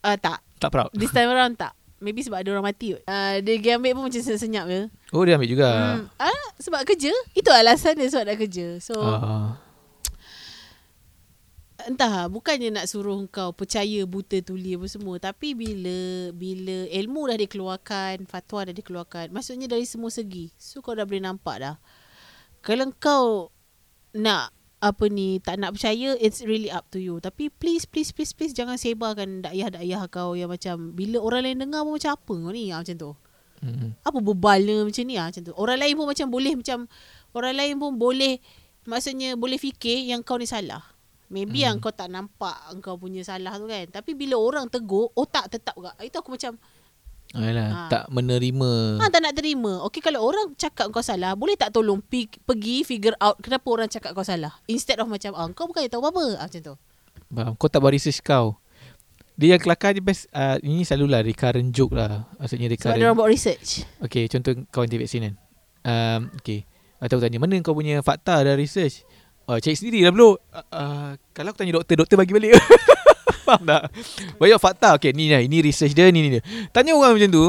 [0.05, 0.41] uh, Tak.
[0.59, 0.91] Tak proud.
[0.93, 3.03] This time around tak Maybe sebab ada orang mati kot.
[3.11, 4.83] Uh, dia pergi ambil pun macam senyap je.
[5.11, 6.07] Oh dia ambil juga Hmm.
[6.19, 7.11] Ah, sebab kerja.
[7.35, 8.67] Itu alasan dia sebab nak kerja.
[8.79, 9.19] So, uh.
[9.19, 9.51] Ah,
[11.87, 15.19] entah lah, bukannya nak suruh kau percaya buta tuli apa semua.
[15.19, 19.35] Tapi bila bila ilmu dah dikeluarkan, fatwa dah dikeluarkan.
[19.35, 20.55] Maksudnya dari semua segi.
[20.55, 21.77] So, kau dah boleh nampak dah.
[22.63, 23.51] Kalau kau
[24.15, 28.31] nak apa ni tak nak percaya it's really up to you tapi please please please
[28.31, 32.53] please jangan sebarkan dakwah-dakwah kau yang macam bila orang lain dengar pun macam apa kau
[32.55, 33.11] ni ah, macam tu
[33.63, 35.53] mm, apa bebalnya macam ni ah macam tu.
[35.55, 36.79] Orang lain pun macam boleh macam
[37.35, 38.39] orang lain pun boleh
[38.87, 40.83] maksudnya boleh fikir yang kau ni salah.
[41.29, 41.77] Maybe Hmm.
[41.77, 43.85] yang kau tak nampak engkau punya salah tu kan.
[43.93, 45.93] Tapi bila orang tegur, otak tetap gak.
[46.01, 46.57] Itu aku macam
[47.37, 47.89] Ah.
[47.93, 49.85] Tak menerima ha tak nak terima.
[49.85, 53.89] Okey kalau orang cakap kau salah, boleh tak tolong pi- pergi figure out kenapa orang
[53.89, 54.57] cakap kau salah.
[54.65, 56.41] Instead of macam ah kau bukan tahu apa-apa.
[56.41, 56.75] Ah, macam tu.
[57.29, 57.53] Faham?
[57.61, 58.57] Kau tak buat research kau
[59.37, 63.05] Dia yang kelakar je best uh, Ini selalulah recurrent joke lah Maksudnya Sebab recurrent dia
[63.05, 63.85] orang buat research.
[64.01, 65.35] Okay contoh kau anti vaksin kan
[65.85, 66.65] um, Okay
[66.97, 69.05] Atau tanya Mana kau punya fakta dan research
[69.45, 72.57] Oh cari sendiri lah bro uh, uh, Kalau aku tanya doktor Doktor bagi balik
[73.49, 73.83] Faham tak?
[74.37, 74.89] Banyak fakta.
[74.95, 77.45] Okay ni lah Ini research dia Ni ni dia Tanya orang macam tu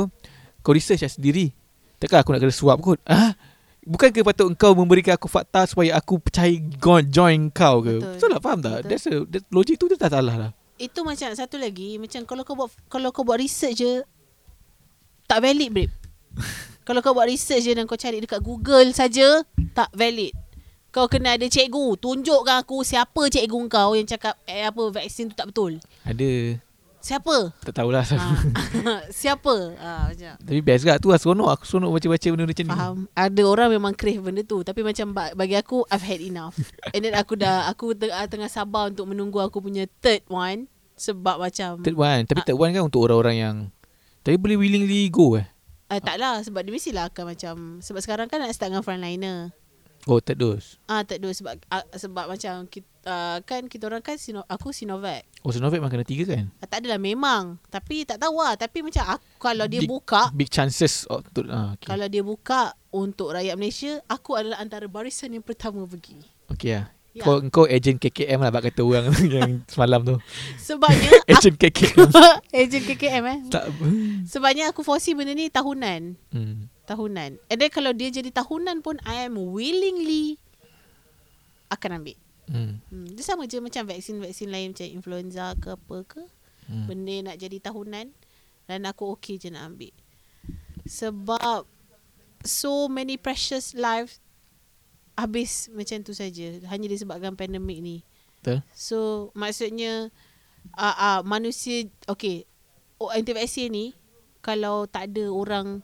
[0.59, 1.51] Kau research lah sendiri?
[1.99, 3.03] Takkan aku nak kena suap kot?
[3.03, 3.35] Ah,
[3.83, 7.99] Bukankah patut engkau memberikan aku fakta Supaya aku percaya go- join kau ke?
[7.99, 8.15] Betul.
[8.15, 8.41] Betul tak?
[8.41, 8.75] Faham tak?
[8.79, 8.87] Betul.
[8.87, 10.51] That's a, that, Logik tu dia tak salah lah.
[10.75, 13.99] Itu macam satu lagi macam kalau kau buat kalau kau buat research je
[15.25, 15.91] tak valid babe.
[16.87, 19.45] Kalau kau buat research je dan kau cari dekat Google saja
[19.77, 20.33] tak valid.
[20.89, 25.35] Kau kena ada cikgu tunjukkan aku siapa cikgu kau yang cakap eh, apa vaksin tu
[25.37, 25.77] tak betul.
[26.01, 26.57] Ada
[26.99, 27.55] Siapa?
[27.63, 28.17] tak tahulah ha.
[29.07, 29.55] siapa?
[29.79, 30.33] Ha, macam.
[30.35, 32.97] Tapi best gak tu lah seronok Aku seronok baca-baca benda macam ni Faham.
[33.15, 36.59] Ada orang memang crave benda tu tapi macam ba- bagi aku I've had enough.
[36.91, 40.67] And then aku dah aku tengah, tengah sabar untuk menunggu aku punya third one
[40.99, 43.55] sebab macam Third one Tapi third one kan untuk orang-orang yang
[44.19, 45.47] Tapi boleh willingly go eh
[45.89, 49.49] uh, tak lah sebab dia mestilah akan macam sebab sekarang kan nak start dengan frontliner.
[50.07, 53.99] Oh third dose Ah tak dua sebab uh, sebab macam kita, uh, kan kita orang
[53.99, 55.27] kan Sino, aku Sinovac.
[55.43, 58.79] Oh Sinovac memang kena tiga kan Ah, tak adalah memang tapi tak tahu lah tapi
[58.79, 61.91] macam aku, kalau dia Big- buka Big chances oh, tu, ah, okay.
[61.91, 66.15] kalau dia buka untuk rakyat Malaysia aku adalah antara barisan yang pertama pergi.
[66.47, 67.25] okay lah Ya.
[67.25, 70.21] Kau, kau agent KKM lah Bak kata orang yang semalam tu
[70.61, 72.05] Sebabnya Agent KKM
[72.53, 73.65] Agent KKM eh Tak
[74.29, 76.78] Sebabnya aku foresee benda ni tahunan hmm.
[76.89, 80.41] Tahunan And then kalau dia jadi tahunan pun I am willingly
[81.69, 82.17] Akan ambil
[82.49, 82.81] Hmm.
[82.89, 83.13] hmm.
[83.13, 86.23] Dia sama je macam vaksin-vaksin lain Macam influenza ke apa ke
[86.69, 86.85] Hmm.
[86.85, 88.13] Benda nak jadi tahunan
[88.69, 89.89] Dan aku okay je nak ambil
[90.85, 91.65] Sebab
[92.45, 94.21] So many precious lives
[95.17, 98.05] Habis macam tu saja Hanya disebabkan pandemik ni
[98.41, 100.13] Betul So maksudnya
[100.77, 102.45] uh, uh, manusia okay
[102.99, 103.85] oh, anti vaksin ni
[104.39, 105.83] kalau tak ada orang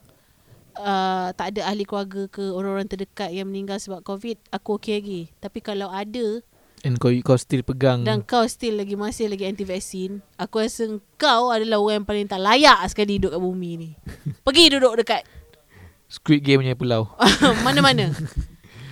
[0.78, 5.22] uh, tak ada ahli keluarga ke orang-orang terdekat yang meninggal sebab covid aku okey lagi
[5.38, 6.42] tapi kalau ada
[6.82, 10.86] And kau, kau still pegang dan kau still lagi masih lagi anti vaksin aku rasa
[11.16, 13.90] kau adalah orang yang paling tak layak sekali duduk kat bumi ni
[14.46, 15.26] pergi duduk dekat
[16.06, 17.10] Squid Game punya pulau
[17.66, 18.14] mana-mana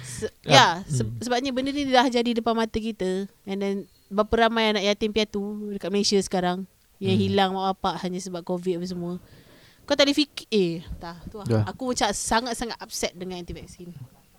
[0.04, 1.22] Se- ya, Ya, se- hmm.
[1.22, 3.76] sebabnya benda ni dah jadi depan mata kita and then
[4.08, 6.66] berapa ramai anak yatim piatu dekat Malaysia sekarang
[6.98, 7.24] yang Hmm.
[7.26, 9.14] hilang mak bapak hanya sebab covid apa semua.
[9.84, 11.48] Kau tak boleh fikir eh tak tu lah.
[11.48, 11.64] Dah.
[11.68, 13.92] Aku macam sangat-sangat upset dengan anti vaksin.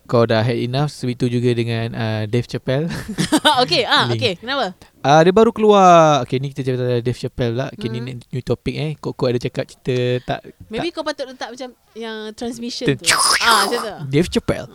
[0.04, 2.92] Kau dah had enough Begitu juga dengan uh, Dave Chappelle
[3.62, 4.16] okay, ah Link.
[4.16, 4.34] okay.
[4.36, 4.76] Kenapa?
[5.00, 8.04] uh, Dia baru keluar Okay ni kita pasal Dave Chappelle lah Okay Hmm.
[8.04, 10.38] ni new topic eh Kok-kok ada cakap cerita tak
[10.68, 13.06] Maybe kau patut letak macam yang transmission tu.
[13.40, 13.94] ah, macam tu.
[14.10, 14.68] Dave Chappelle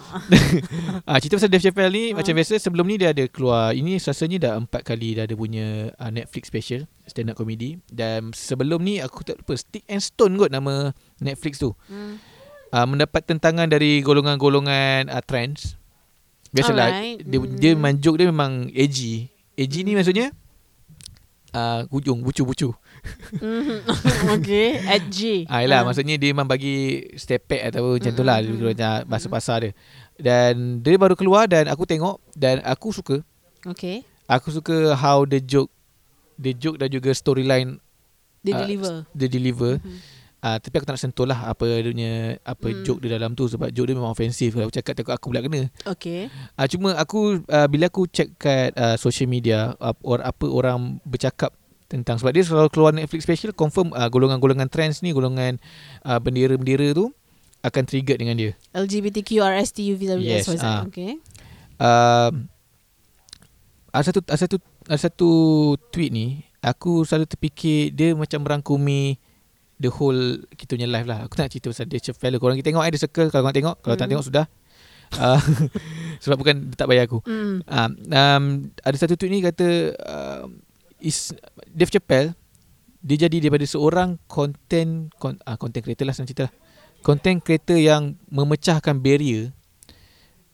[1.06, 2.18] ah, Cerita pasal Dave Chappelle ni Ah.
[2.18, 5.94] Macam biasa Sebelum ni dia ada keluar Ini rasanya dah empat kali Dah ada punya
[5.94, 10.36] uh, Netflix special Stand up comedy Dan sebelum ni Aku tak lupa Stick and Stone
[10.36, 12.18] kot Nama Netflix tu Hmm.
[12.72, 15.76] Uh, Mendapat tentangan Dari golongan-golongan uh, Trends
[16.50, 17.22] Biasalah Alright.
[17.22, 17.56] dia, Hmm.
[17.56, 20.34] dia memang joke dia memang edgy Edgy ni maksudnya
[21.54, 22.74] uh, Hujung Bucu-bucu
[23.32, 23.88] Mhm.
[24.36, 24.76] okay,
[25.08, 25.48] G.
[25.48, 25.88] Ah, Ah.
[25.88, 28.44] maksudnya dia memang bagi step back atau macam tu lah.
[28.44, 29.72] Mm-mm, Dia macam bahasa pasar dia.
[30.20, 33.24] Dan dia baru keluar dan aku tengok dan aku suka.
[33.64, 34.04] Okay.
[34.28, 35.72] Aku suka how the joke,
[36.36, 37.80] the joke dan juga storyline
[38.40, 38.94] Dia Ah, deliver.
[39.12, 39.80] dia deliver.
[39.80, 40.00] Mhm.
[40.40, 42.14] Uh, tapi aku tak nak sentuh lah apa dia punya
[42.48, 42.88] apa Mm.
[42.88, 44.56] joke dia dalam tu sebab joke dia memang ofensif.
[44.56, 45.68] Aku cakap takut aku pula kena.
[45.84, 46.32] Okay.
[46.56, 51.04] Uh, cuma aku uh, bila aku check kat uh, social media uh, or apa orang
[51.04, 51.52] bercakap
[51.92, 55.60] tentang sebab dia selalu keluar Netflix special confirm uh, golongan-golongan trends ni golongan
[56.08, 57.12] uh, bendera-bendera tu
[57.60, 58.52] akan trigger dengan dia.
[58.72, 60.88] LGBTQRSTU visa Yes, ah.
[60.88, 61.20] Okay.
[61.76, 62.48] Um,
[63.92, 65.30] ada satu ada satu ada satu
[65.92, 69.18] tweet ni aku selalu terfikir dia macam merangkumi
[69.80, 71.26] the whole kita punya live lah.
[71.26, 72.38] Aku tak nak cerita pasal dia Chappelle.
[72.38, 73.76] Korang kita tengok eh dia circle kalau korang tengok.
[73.80, 74.12] Kalau tak Hmm.
[74.14, 74.46] tengok sudah.
[75.10, 75.42] Uh,
[76.24, 77.26] sebab bukan tak bayar aku.
[77.26, 77.66] Mm.
[77.66, 78.44] Um, um,
[78.86, 80.62] ada satu tweet ni kata um,
[81.02, 81.34] is
[81.66, 82.38] Dave Chappelle
[83.00, 86.54] dia jadi daripada seorang content con, uh, content creator lah senang cerita lah.
[87.00, 89.56] Content creator yang memecahkan barrier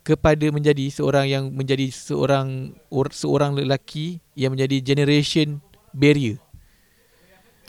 [0.06, 5.58] kepada menjadi seorang yang menjadi seorang or, seorang lelaki yang menjadi generation
[5.90, 6.38] barrier.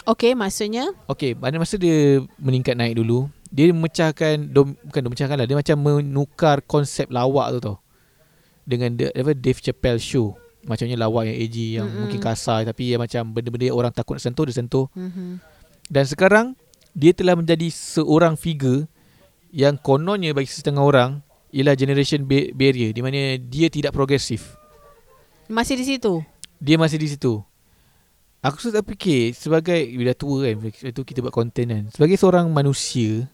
[0.06, 5.36] Okay, maksudnya Okey, pada masa dia meningkat naik dulu, dia memecahkan dom, bukan dia memecahkan
[5.36, 7.76] lah, dia macam menukar konsep lawak tu tau.
[8.62, 10.38] Dengan the, apa Dave Chappelle show.
[10.66, 12.06] Macamnya lawak yang edgy yang Mm-mm.
[12.06, 14.86] mungkin kasar tapi yang macam benda-benda yang orang takut nak sentuh dia sentuh.
[14.94, 15.38] mm-hmm.
[15.86, 16.46] Dan sekarang
[16.90, 18.90] dia telah menjadi seorang figure
[19.54, 21.10] yang kononnya bagi setengah orang
[21.54, 24.58] ialah generation ba- barrier di mana dia tidak progresif.
[25.46, 26.22] masih di situ.
[26.58, 27.46] Dia masih di situ.
[28.46, 31.84] Aku sudah fikir sebagai bila tua kan sebab tu kita buat konten kan.
[31.90, 33.26] Sebagai seorang manusia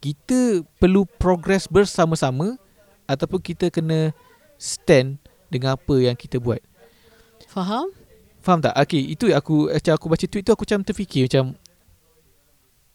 [0.00, 2.56] kita perlu progress bersama-sama
[3.04, 4.16] ataupun kita kena
[4.56, 5.20] stand
[5.52, 6.60] dengan apa yang kita buat.
[7.52, 7.92] Faham?
[8.40, 8.72] Faham tak?
[8.84, 11.56] Okay, itu aku macam aku baca tweet tu aku macam terfikir macam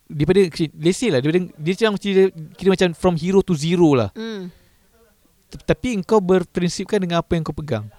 [0.10, 0.42] daripada
[0.82, 4.10] let's say lah daripada, dia macam kira, kira macam from hero to zero lah.
[4.18, 4.50] Mm.
[5.50, 7.90] T- Tapi engkau berprinsipkan dengan apa yang kau pegang.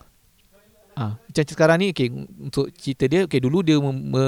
[0.95, 4.24] Ah, macam sekarang ni okay, untuk cerita dia okay dulu dia me, me,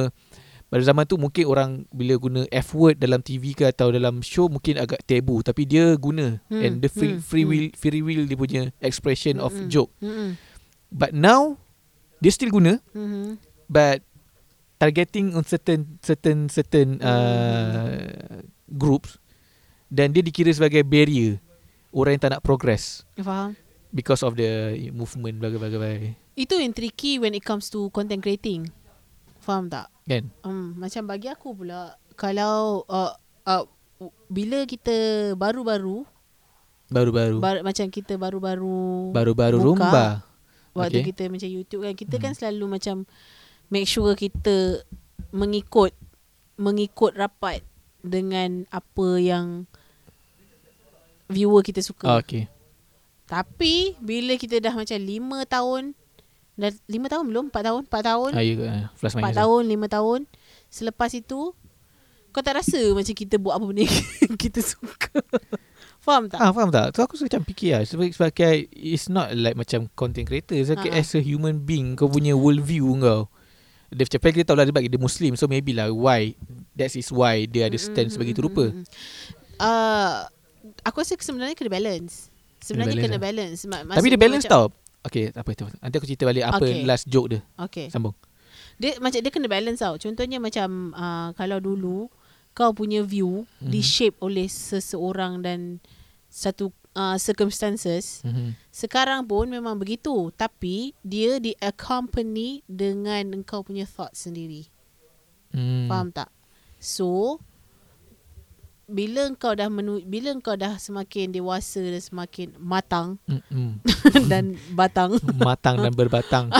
[0.66, 4.48] pada zaman tu mungkin orang bila guna F word dalam TV ke atau dalam show
[4.48, 7.50] mungkin agak tabu tapi dia guna Hmm, and the free, hmm, free hmm.
[7.50, 9.68] will free will dia punya expression of Mm-mm.
[9.68, 10.38] joke Mm-mm.
[10.88, 11.60] but now
[12.18, 13.36] dia still guna Mhm.
[13.66, 14.00] but
[14.78, 17.04] targeting on certain certain certain Hmm.
[17.04, 19.20] uh, groups
[19.86, 21.36] dan dia dikira sebagai barrier
[21.92, 23.52] orang yang tak nak progress Faham?
[23.92, 25.52] Because of the movement bla
[26.32, 28.72] Itu yang tricky when it comes to content creating.
[29.44, 29.92] Faham tak?
[30.02, 33.14] kan Hmm, macam bagi aku pula kalau uh,
[33.46, 33.64] uh,
[34.26, 36.02] bila kita baru-baru
[36.90, 40.06] baru-baru bar, macam kita baru-baru baru-baru buka, rumba
[40.74, 41.08] waktu Okay.
[41.14, 42.24] kita macam YouTube kan kita Hmm.
[42.28, 42.96] kan selalu macam
[43.70, 44.82] make sure kita
[45.32, 45.94] mengikut
[46.60, 47.64] mengikut rapat
[48.02, 49.64] dengan apa yang
[51.32, 52.04] viewer kita suka.
[52.12, 52.51] ah, okay
[53.32, 55.08] Tapi bila kita dah macam 5
[55.48, 55.82] tahun
[56.52, 57.44] dah 5 tahun belum?
[57.48, 57.82] 4 tahun?
[57.88, 58.30] 4 tahun?
[58.36, 58.66] ah, ya, ke?
[59.00, 59.38] plus 4 minus lah.
[59.40, 60.20] tahun, 5 tahun.
[60.68, 61.40] Selepas itu
[62.32, 63.84] kau tak rasa macam kita buat apa benda
[64.42, 65.16] kita suka.
[66.02, 66.42] Faham tak?
[66.42, 66.92] Ah faham tak?
[66.92, 70.98] So aku macam fikir lah Sebagai, sebagai It's not like macam Content creator Sebagai Ha-ha.
[70.98, 73.30] as a human being Kau punya world view kau
[73.86, 76.34] Dia macam Kita tahu lah Dia dia Muslim So maybe lah Why
[76.74, 78.64] That is why Dia ada stand Mm, sebagai mm, itu rupa.
[79.62, 80.26] Uh,
[80.82, 82.31] aku rasa sebenarnya kena balance.
[82.62, 83.22] Sebenarnya balance kena lah.
[83.22, 83.60] balance.
[83.98, 84.66] Tapi dia balance macam, tau
[85.02, 86.86] Okay apa itu Nanti aku cerita balik Apa Okay.
[86.86, 87.90] last joke dia Okay.
[87.90, 88.14] Sambung
[88.78, 89.94] Dia macam dia kena balance tau.
[89.98, 92.06] Contohnya macam uh, kalau dulu
[92.52, 93.70] kau punya view Mhm.
[93.70, 95.82] di shape oleh seseorang dan
[96.28, 98.20] satu uh, circumstances.
[98.24, 98.56] mm-hmm.
[98.68, 104.68] Sekarang pun memang begitu, tapi dia di accompany dengan engkau punya thoughts sendiri.
[105.52, 105.88] hmm.
[105.88, 106.28] Faham tak?
[106.80, 107.38] So
[108.92, 113.80] bila engkau dah menu, bila engkau dah semakin dewasa dan semakin matang Mm-mm.
[114.30, 116.52] dan batang Matang dan berbatang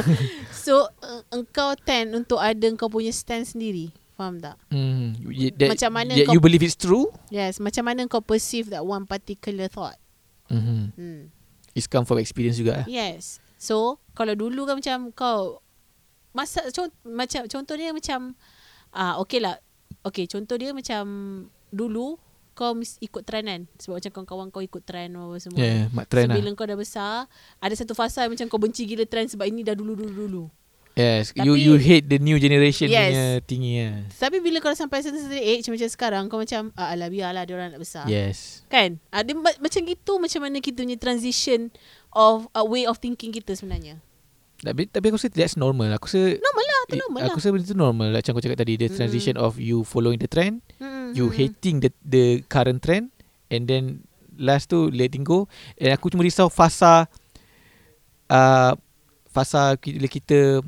[0.66, 5.22] so uh, engkau tend untuk ada engkau punya stand sendiri faham tak mm.
[5.30, 8.66] Y- that, Macam mana that kau- You believe it's true yes macam mana engkau perceive
[8.74, 9.96] that one particular thought
[10.50, 10.82] mm-hmm.
[10.98, 11.22] hmm.
[11.76, 12.86] It's come from experience juga eh?
[12.90, 15.62] yes so kalau dulu kan macam kau
[16.34, 18.36] masa con- macam contoh dia macam
[18.92, 19.56] ah okey lah
[20.04, 21.04] okey contoh dia macam
[21.76, 22.16] dulu
[22.52, 26.08] kau mis- ikut trend kan sebab macam kawan-kawan kau ikut trend apa semua Yeah, mak
[26.08, 27.28] so, trend lah bila kau dah besar
[27.60, 30.48] ada satu fasa macam kau benci gila trend sebab ini dah dulu-dulu-dulu
[30.96, 33.12] Yes, Tapi- you you hate the new generation Yes.
[33.12, 34.00] punya tinggi lah.
[34.08, 37.52] Tapi bila kau dah sampai certain age macam sekarang kau macam ah, alah biarlah dia
[37.52, 38.08] orang nak besar.
[38.08, 38.64] Yes.
[38.66, 38.96] Kan?
[39.12, 41.68] Ah, dia, ma- macam gitu macam mana kita punya transition
[42.10, 44.00] of a way of thinking kita sebenarnya.
[44.56, 45.92] Tapi tapi aku rasa that's normal.
[45.92, 47.36] Aku rasa Normal lah, tu eh, normal aku lah.
[47.38, 48.08] rasa benda tu normal.
[48.10, 51.90] Macam kau cakap tadi, the transition of you following the trend, Mm-mm, you hating the
[52.00, 53.10] the current trend
[53.48, 54.02] and then
[54.34, 55.46] last tu letting go.
[55.76, 57.06] And aku cuma risau fasa
[58.28, 58.72] uh,
[59.28, 60.62] fasa bila kita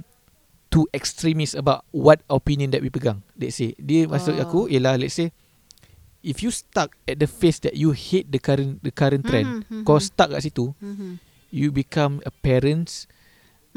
[0.69, 3.25] too extremist about what opinion that we pegang.
[3.35, 4.43] Let's say dia maksud Oh.
[4.43, 5.33] aku ialah let's say
[6.21, 9.81] if you stuck at the phase that you hate the current the current trend, Mhm,
[9.81, 11.17] mhm, kau stuck kat situ, mhm.
[11.49, 13.09] you become a parents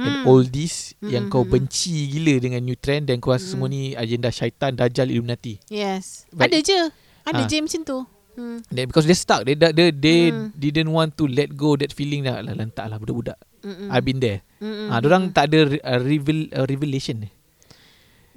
[0.02, 0.28] and Hmm.
[0.28, 3.52] oldies Mm, yang kau mm, benci gila dengan new trend dan kau rasa Mm.
[3.52, 5.62] semua ni agenda syaitan, dajjal, illuminati.
[5.68, 6.26] Yes.
[6.30, 6.80] But- ada je.
[7.22, 7.48] Ada Ah.
[7.48, 7.98] je macam tu.
[8.32, 8.58] Hmm.
[8.68, 10.56] Then because they stuck, they they, they Mm.
[10.56, 13.38] didn't want to let go that feeling dah lah lantak lah budak-budak.
[13.62, 13.94] Mm-mm.
[13.94, 14.42] I've been there.
[14.58, 17.30] Mm-mm, Ah, orang tak ada uh, reveal uh, revelation.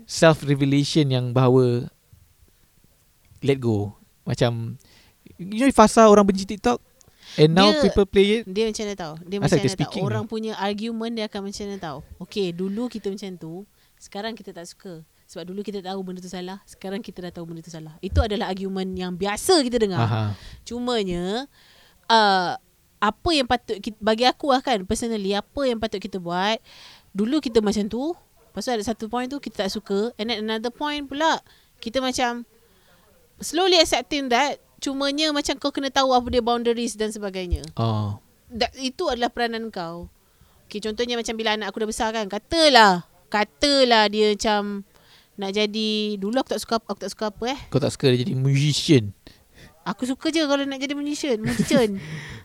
[0.05, 1.89] Self revelation yang bahawa
[3.41, 3.97] let go.
[4.25, 4.77] Macam
[5.41, 6.81] you know fasa orang benci TikTok
[7.39, 8.43] and now Dia- people play it.
[8.47, 9.14] Dia macam mana tahu?
[9.24, 9.74] Dia Asal macam mana tahu?
[9.74, 11.99] speaking Orang punya argument Dia akan macam mana tahu?
[12.28, 13.55] Okay dulu kita macam tu
[13.99, 15.01] Sekarang kita tak suka.
[15.24, 17.97] Sebab dulu kita tahu benda tu salah Sekarang kita dah tahu benda tu salah.
[18.05, 20.05] Itu adalah argument yang biasa kita dengar.
[20.05, 20.24] Aha.
[20.62, 21.49] Cumanya
[22.12, 22.55] uh,
[23.01, 26.61] Apa yang patut kita, Bagi aku lah kan Personally Apa yang patut kita buat
[27.14, 28.12] Dulu kita macam tu
[28.55, 31.43] tu ada satu point tu Kita tak suka And then another point pula
[31.82, 32.47] Kita macam
[33.43, 38.20] Slowly accepting that Cumanya macam kau kena tahu Apa dia boundaries dan sebagainya Oh.
[38.53, 40.12] da, itu adalah peranan kau.
[40.68, 44.85] Okay, contohnya macam bila anak aku dah besar kan, katalah, katalah dia macam
[45.35, 47.61] nak jadi dulu aku tak suka aku tak suka apa eh.
[47.72, 49.11] Kau tak suka dia jadi musician.
[49.85, 51.97] Aku suka je kalau nak jadi musician, musician.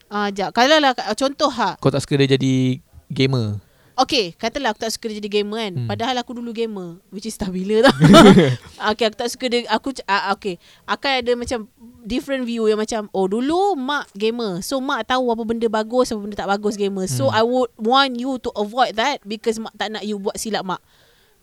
[0.10, 0.50] Ah, uh, jap.
[0.58, 1.78] Kalau lah contoh ha.
[1.78, 2.82] Kau tak suka dia jadi
[3.14, 3.62] gamer.
[4.00, 5.74] Okay, katalah aku tak suka jadi gamer kan.
[5.76, 5.88] Hmm.
[5.92, 7.96] Padahal aku dulu gamer, which is tak bila tau.
[8.96, 10.56] okay, aku tak suka dia aku uh, okay.
[10.88, 11.68] Akan ada macam
[12.08, 14.64] different view yang macam oh dulu mak gamer.
[14.64, 17.12] So mak tahu apa benda bagus, apa benda tak bagus gamer.
[17.12, 17.36] So Hmm.
[17.36, 20.80] I would want you to avoid that because mak tak nak you buat silap mak.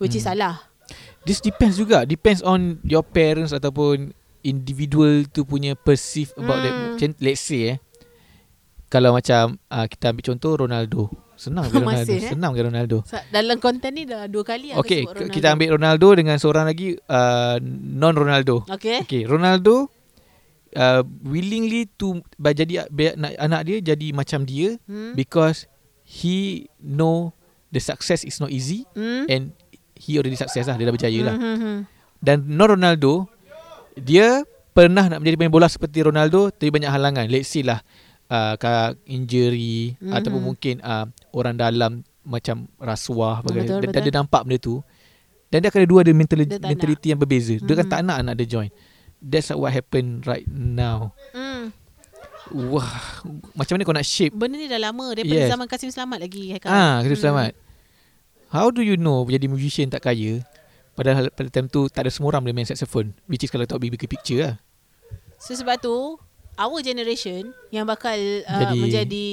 [0.00, 0.32] Which is Hmm.
[0.32, 0.64] salah.
[1.28, 2.08] This depends juga.
[2.08, 6.72] Depends on your parents ataupun individual tu punya perceive about that.
[6.72, 6.84] Hmm.
[6.96, 7.76] Macam let's say eh.
[8.86, 11.02] Kalau macam uh, kita ambil contoh Ronaldo.
[11.36, 12.06] Senang ke Ronaldo?
[12.08, 12.30] Masih, eh?
[12.32, 12.96] Senang ke Ronaldo?
[13.28, 15.34] Dalam konten ni dah dua kali aku Okey, sebut Ronaldo.
[15.34, 17.56] kita ambil Ronaldo dengan seorang lagi uh,
[17.92, 18.64] non Ronaldo.
[18.66, 19.04] Okey.
[19.04, 19.92] Okey, Ronaldo
[20.72, 22.88] uh, willingly to jadi
[23.36, 25.12] anak dia jadi macam dia Hmm.
[25.12, 25.68] because
[26.02, 27.34] he know
[27.68, 29.26] the success is not easy Hmm.
[29.26, 29.42] and
[29.92, 31.34] he already success lah dia dah berjaya lah.
[31.36, 31.78] Hmm, hmm, hmm.
[32.16, 33.28] Dan non Ronaldo
[33.92, 34.40] dia
[34.72, 37.28] pernah nak menjadi pemain bola seperti Ronaldo tapi banyak halangan.
[37.28, 37.80] Let's say lah
[38.28, 38.54] uh,
[39.04, 40.12] injury Mhm.
[40.12, 43.80] ataupun mungkin uh, orang dalam macam rasuah Betul, bagaimana.
[43.80, 44.04] Dan betul.
[44.04, 44.74] dia nampak benda tu.
[45.46, 47.54] Dan dia akan ada dua ada mentali- Dia mentality yang berbeza.
[47.56, 48.70] Dia kan tak nak anak dia join.
[49.16, 51.14] That's what happen right now.
[51.30, 51.70] Hmm.
[52.46, 52.86] Wah,
[53.54, 55.50] macam mana kau nak shape Benda ni dah lama daripada Yes.
[55.50, 56.70] zaman Kasim Selamat lagi Haikal.
[56.70, 57.22] Ah, kita Hmm.
[57.24, 57.50] selamat.
[58.48, 60.46] How do you know jadi musician tak kaya?
[60.94, 63.18] Padahal pada time tu tak ada semua orang boleh main saxophone.
[63.26, 64.54] Which is kalau tak big picture lah.
[65.36, 66.16] So sebab tu
[66.56, 69.28] our generation yang bakal uh, Jadi- menjadi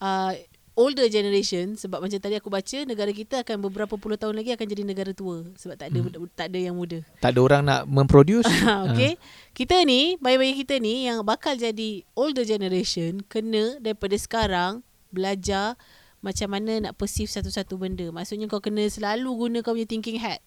[0.00, 0.32] uh,
[0.78, 4.64] older generation sebab macam tadi aku baca negara kita akan beberapa puluh tahun lagi akan
[4.64, 6.24] jadi negara tua sebab tak ada Hmm.
[6.32, 7.04] tak ada yang muda.
[7.20, 8.48] Tak ada orang nak memproduce.
[8.88, 9.20] okay.
[9.52, 14.80] Kita ni, bayi-bayi kita ni yang bakal jadi older generation kena daripada sekarang
[15.12, 15.76] belajar
[16.24, 18.08] macam mana nak perceive satu-satu benda.
[18.08, 20.40] Maksudnya kau kena selalu guna kau punya thinking hat.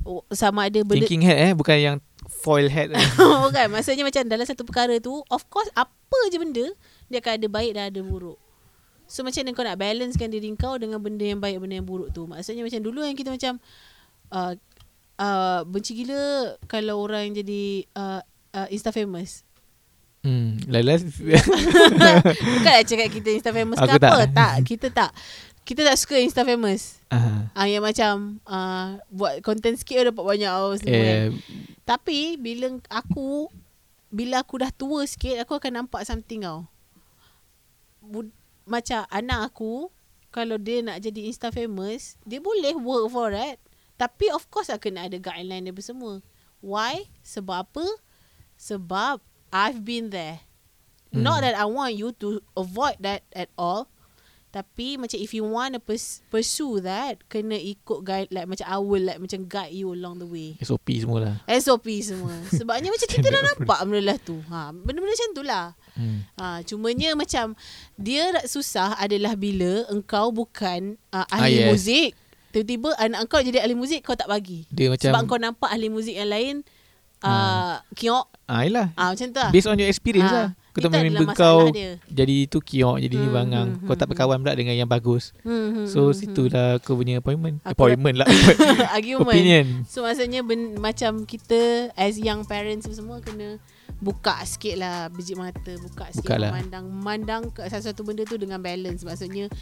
[0.00, 1.96] Oh, sama ada benda Thinking head eh bukan yang
[2.30, 2.94] foil head.
[2.94, 3.02] eh.
[3.44, 3.66] Bukan.
[3.74, 6.66] Maksudnya macam Dalam satu perkara tu Of course Apa je benda
[7.10, 8.38] Dia akan ada baik Dan ada buruk.
[9.10, 12.14] So macam mana kau nak balancekan diri kau Dengan benda yang baik Benda yang buruk
[12.14, 12.24] tu?
[12.24, 13.58] Maksudnya macam dulu yang kita macam
[14.30, 14.54] uh,
[15.18, 17.62] uh, Benci gila Kalau orang yang jadi
[17.98, 18.20] uh,
[18.54, 19.42] uh, Insta famous
[20.22, 20.94] hmm, lala
[22.54, 24.30] Bukan nak cakap kita Insta famous ke apa.
[24.30, 25.10] tak Kita tak
[25.70, 30.50] Kita tak suka Insta famous uh, Ah yang macam uh, buat content sikit dapat banyak
[30.50, 31.14] oh, semua kan.
[31.14, 31.28] eh,
[31.86, 33.46] Tapi bila aku
[34.10, 36.66] bila aku dah tua sikit aku akan nampak something tau.
[38.02, 38.34] Bud-
[38.66, 39.94] macam anak aku
[40.34, 43.62] kalau dia nak jadi insta famous, dia boleh work for that.
[43.94, 46.18] Tapi of course kena ada guideline dia semua.
[46.58, 47.06] Why?
[47.22, 47.86] Sebab apa?
[48.58, 49.22] Sebab
[49.54, 50.42] I've been there.
[51.14, 51.26] Hmm.
[51.26, 53.86] Not that I want you to avoid that at all.
[54.50, 58.76] Tapi macam if you want to pers- pursue that, kena ikut guide like macam I
[58.76, 60.58] will like macam guide you along the way.
[60.58, 61.36] SOP semua lah.
[61.62, 62.34] SOP semua.
[62.50, 64.42] Sebabnya macam kita dah nampak benda lah tu.
[64.44, 65.66] Ha, benda-benda macam tu lah.
[65.94, 66.26] Hmm.
[66.34, 67.54] Ha, cumanya macam
[67.94, 71.68] dia tak susah adalah bila engkau bukan uh, Ah, ahli yes.
[71.70, 72.10] muzik.
[72.50, 74.66] Tiba-tiba anak engkau jadi ahli muzik kau tak bagi.
[74.66, 76.66] Dia macam Sebab kau nampak ahli muzik yang lain
[77.22, 78.26] uh, kiok.
[78.46, 78.90] Ah, yelah.
[78.94, 79.50] Ah macam tu lah.
[79.54, 80.48] Based on your experience Ah, lah.
[80.70, 81.98] Kau tak member kau dia.
[82.06, 83.68] jadi tu kiok, jadi ni Hmm, bangang.
[83.74, 85.34] hmm, Kau tak hmm, berkawan pula dengan yang bagus.
[85.42, 87.58] Hmm, hmm, So hmm, situlah kau punya appointment.
[87.62, 88.26] Aku appointment lah.
[88.26, 88.86] hmm.
[88.96, 89.26] Argument.
[89.26, 89.66] Opinion.
[89.84, 91.58] So maksudnya ben, macam kita
[91.94, 93.58] as young parents semua kena
[93.98, 96.50] buka sikit lah biji mata, buka sikit Buka lah.
[96.50, 99.02] memandang memandang satu-satu benda tu dengan balance.
[99.02, 99.52] Maksudnya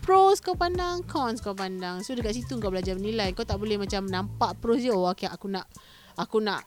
[0.00, 1.98] pros kau pandang, cons kau pandang.
[2.02, 3.32] So dekat situ kau belajar menilai.
[3.32, 4.92] Kau tak boleh macam nampak pros je.
[4.92, 5.66] Oh, okay, aku nak
[6.14, 6.62] aku nak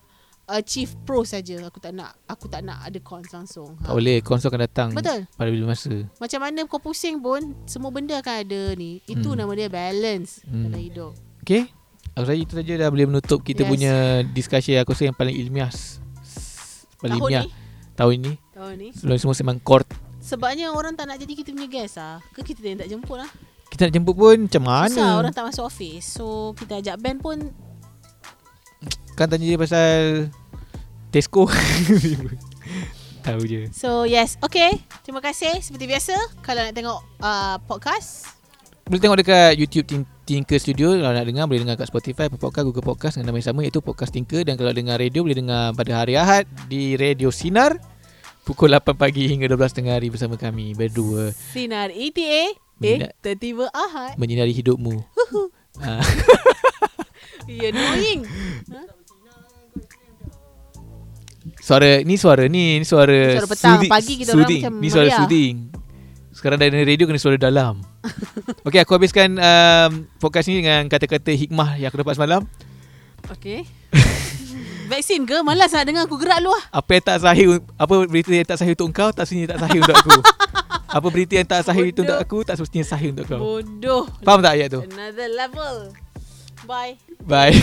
[0.53, 1.57] achieve pros saja.
[1.63, 3.73] Aku tak nak aku tak nak ada cons langsung.
[3.79, 3.87] Ha.
[3.87, 4.17] Tak boleh.
[4.19, 5.23] Konsol akan datang Betul.
[5.31, 5.93] pada bila masa.
[6.15, 8.99] Macam mana kau pusing pun semua benda akan ada ni.
[9.03, 9.39] Itu Hmm.
[9.39, 10.67] nama dia balance Hmm.
[10.67, 11.13] dalam hidup.
[11.41, 11.71] Okay.
[12.11, 13.69] Aku rasa itu saja dah boleh menutup kita Yes.
[13.69, 13.93] punya
[14.27, 15.71] discussion aku rasa yang paling ilmiah.
[16.99, 17.51] Paling Tahun ilmiah ni,
[17.93, 18.33] tahun ni.
[18.51, 18.87] tahun ni.
[18.93, 19.87] Sebelum semua sembang court.
[20.19, 22.21] Sebabnya orang tak nak jadi kita punya guest ah.
[22.29, 23.31] Ke kita yang tak jemput lah.
[23.67, 24.91] Kita nak jemput pun macam mana?
[24.91, 26.05] Susah orang tak masuk office.
[26.11, 27.37] So kita ajak band pun
[29.11, 29.91] Kan tanya dia pasal
[31.11, 31.43] Tesco.
[33.27, 33.69] Tahu je.
[33.69, 34.39] So yes.
[34.41, 34.79] Okay.
[35.03, 35.59] Terima kasih.
[35.59, 38.25] Seperti biasa Kalau nak tengok uh, podcast.
[38.81, 40.97] Boleh tengok dekat YouTube Tin- Tinker Studio.
[40.97, 43.59] Kalau nak dengar Boleh dengar kat Spotify Apple Podcast Google Podcast Dengan nama yang sama
[43.61, 44.41] Iaitu Podcast Tinker.
[44.41, 47.77] Dan kalau dengar radio Boleh dengar pada hari Ahad Di Radio Sinar
[48.41, 51.29] Pukul 8 pagi hingga 12 tengah hari Bersama kami Berdua.
[51.29, 53.13] Sinar ETA Eh.
[53.21, 54.17] Tertiba Ahad.
[54.17, 55.05] Menyinari hidupmu.
[55.77, 56.01] Ah,
[57.45, 58.25] You annoying
[61.61, 63.71] Suara Ni suara ni Ni suara Suara petang.
[63.77, 64.61] soothing- Pagi kita orang soothing.
[64.61, 65.19] macam Ni suara meriah.
[65.19, 65.55] soothing.
[66.31, 67.75] Sekarang dari radio Kena suara dalam.
[68.67, 72.41] Okay aku habiskan um, Podcast ni dengan kata-kata hikmah Yang aku dapat semalam.
[73.29, 73.61] Okay.
[74.89, 75.39] Vaksin ke?
[75.39, 78.57] Malas nak dengar aku gerak lu lah Apa yang tak sahih Apa berita yang tak
[78.57, 80.17] sahih untuk kau Tak semestinya tak sahih untuk aku.
[80.99, 83.39] Apa berita yang tak sahih itu untuk aku Tak semestinya sahih untuk kau.
[83.39, 84.03] Bodoh.
[84.19, 84.81] Faham tak ayat tu?
[84.83, 85.75] Another level.
[86.65, 86.99] Bye.
[87.23, 87.55] Bye